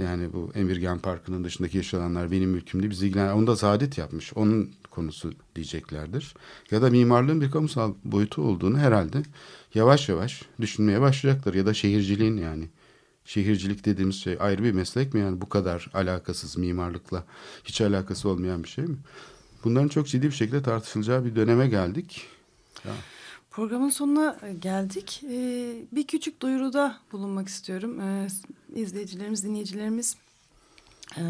[0.00, 3.32] Yani bu Emirgan Parkı'nın dışındaki yaşayanlar benim mülkümde bizi ilgilen.
[3.32, 4.32] Onu da Saadet yapmış.
[4.34, 6.34] Onun konusu diyeceklerdir.
[6.70, 9.22] Ya da mimarlığın bir kamusal boyutu olduğunu herhalde
[9.74, 11.54] yavaş yavaş düşünmeye başlayacaklar.
[11.54, 12.68] Ya da şehirciliğin yani.
[13.24, 17.24] Şehircilik dediğimiz şey ayrı bir meslek mi yani bu kadar alakasız mimarlıkla
[17.64, 18.96] hiç alakası olmayan bir şey mi?
[19.64, 22.26] Bunların çok ciddi bir şekilde tartışılacağı bir döneme geldik.
[22.84, 22.92] Ya.
[23.50, 25.22] Programın sonuna e, geldik.
[25.30, 28.00] Ee, bir küçük duyuruda bulunmak istiyorum.
[28.00, 28.26] Ee,
[28.74, 30.16] izleyicilerimiz, dinleyicilerimiz
[31.16, 31.22] e,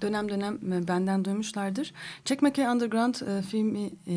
[0.00, 1.94] dönem dönem e, benden duymuşlardır.
[2.24, 4.14] Çekmeköy Underground e, filmi e,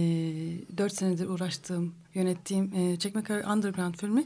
[0.78, 4.26] 4 senedir uğraştığım, yönettiğim e, Çekmeköy Underground filmi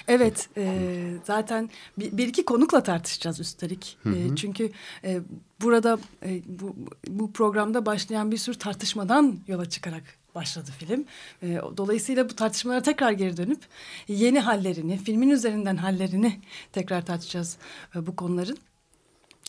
[0.08, 3.98] Evet, e, zaten bir, bir iki konukla tartışacağız üstelik.
[4.02, 4.16] Hı hı.
[4.16, 4.70] E, çünkü
[5.04, 5.20] e,
[5.62, 6.76] burada e, bu,
[7.08, 10.04] bu programda başlayan bir sürü tartışmadan yola çıkarak
[10.34, 11.04] başladı film.
[11.42, 13.60] E, dolayısıyla bu tartışmalara tekrar geri dönüp
[14.08, 16.40] yeni hallerini, filmin üzerinden hallerini
[16.72, 17.56] tekrar tartışacağız
[17.96, 18.58] e, bu konuların.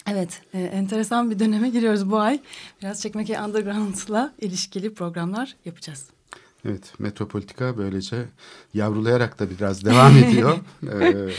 [0.08, 2.40] Evet, e, enteresan bir döneme giriyoruz bu ay.
[2.82, 6.15] Biraz Çekmeke Underground'la ilişkili programlar yapacağız.
[6.66, 8.26] Evet, Metropolitika böylece
[8.74, 10.58] yavrulayarak da biraz devam ediyor.
[10.92, 11.30] ee,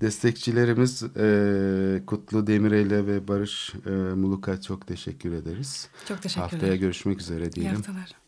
[0.00, 5.88] destekçilerimiz e, Kutlu Demireli ve Barış e, Muluk'a çok teşekkür ederiz.
[6.08, 6.50] Çok teşekkürler.
[6.50, 7.72] Haftaya görüşmek üzere diyelim.
[7.72, 8.20] İyi haftalar.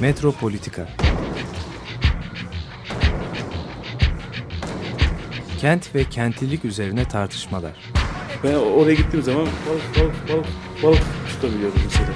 [0.00, 0.88] Metropolitika
[5.58, 7.72] Kent ve kentlilik üzerine tartışmalar.
[8.44, 10.46] Ben oraya gittiğim zaman balık balık balık
[10.82, 12.08] balık tutabiliyordum mesela.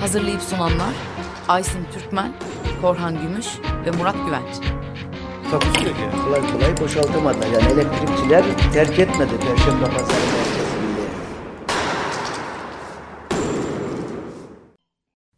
[0.00, 0.94] Hazırlayıp sunanlar
[1.48, 2.32] Aysin Türkmen,
[2.82, 3.46] Korhan Gümüş
[3.86, 4.74] ve Murat Güvenç.
[5.50, 6.02] Takusuyor ki.
[6.24, 7.46] Kolay kolay boşaltamadılar.
[7.46, 10.43] Yani elektrikçiler terk etmedi Perşembe Pazarı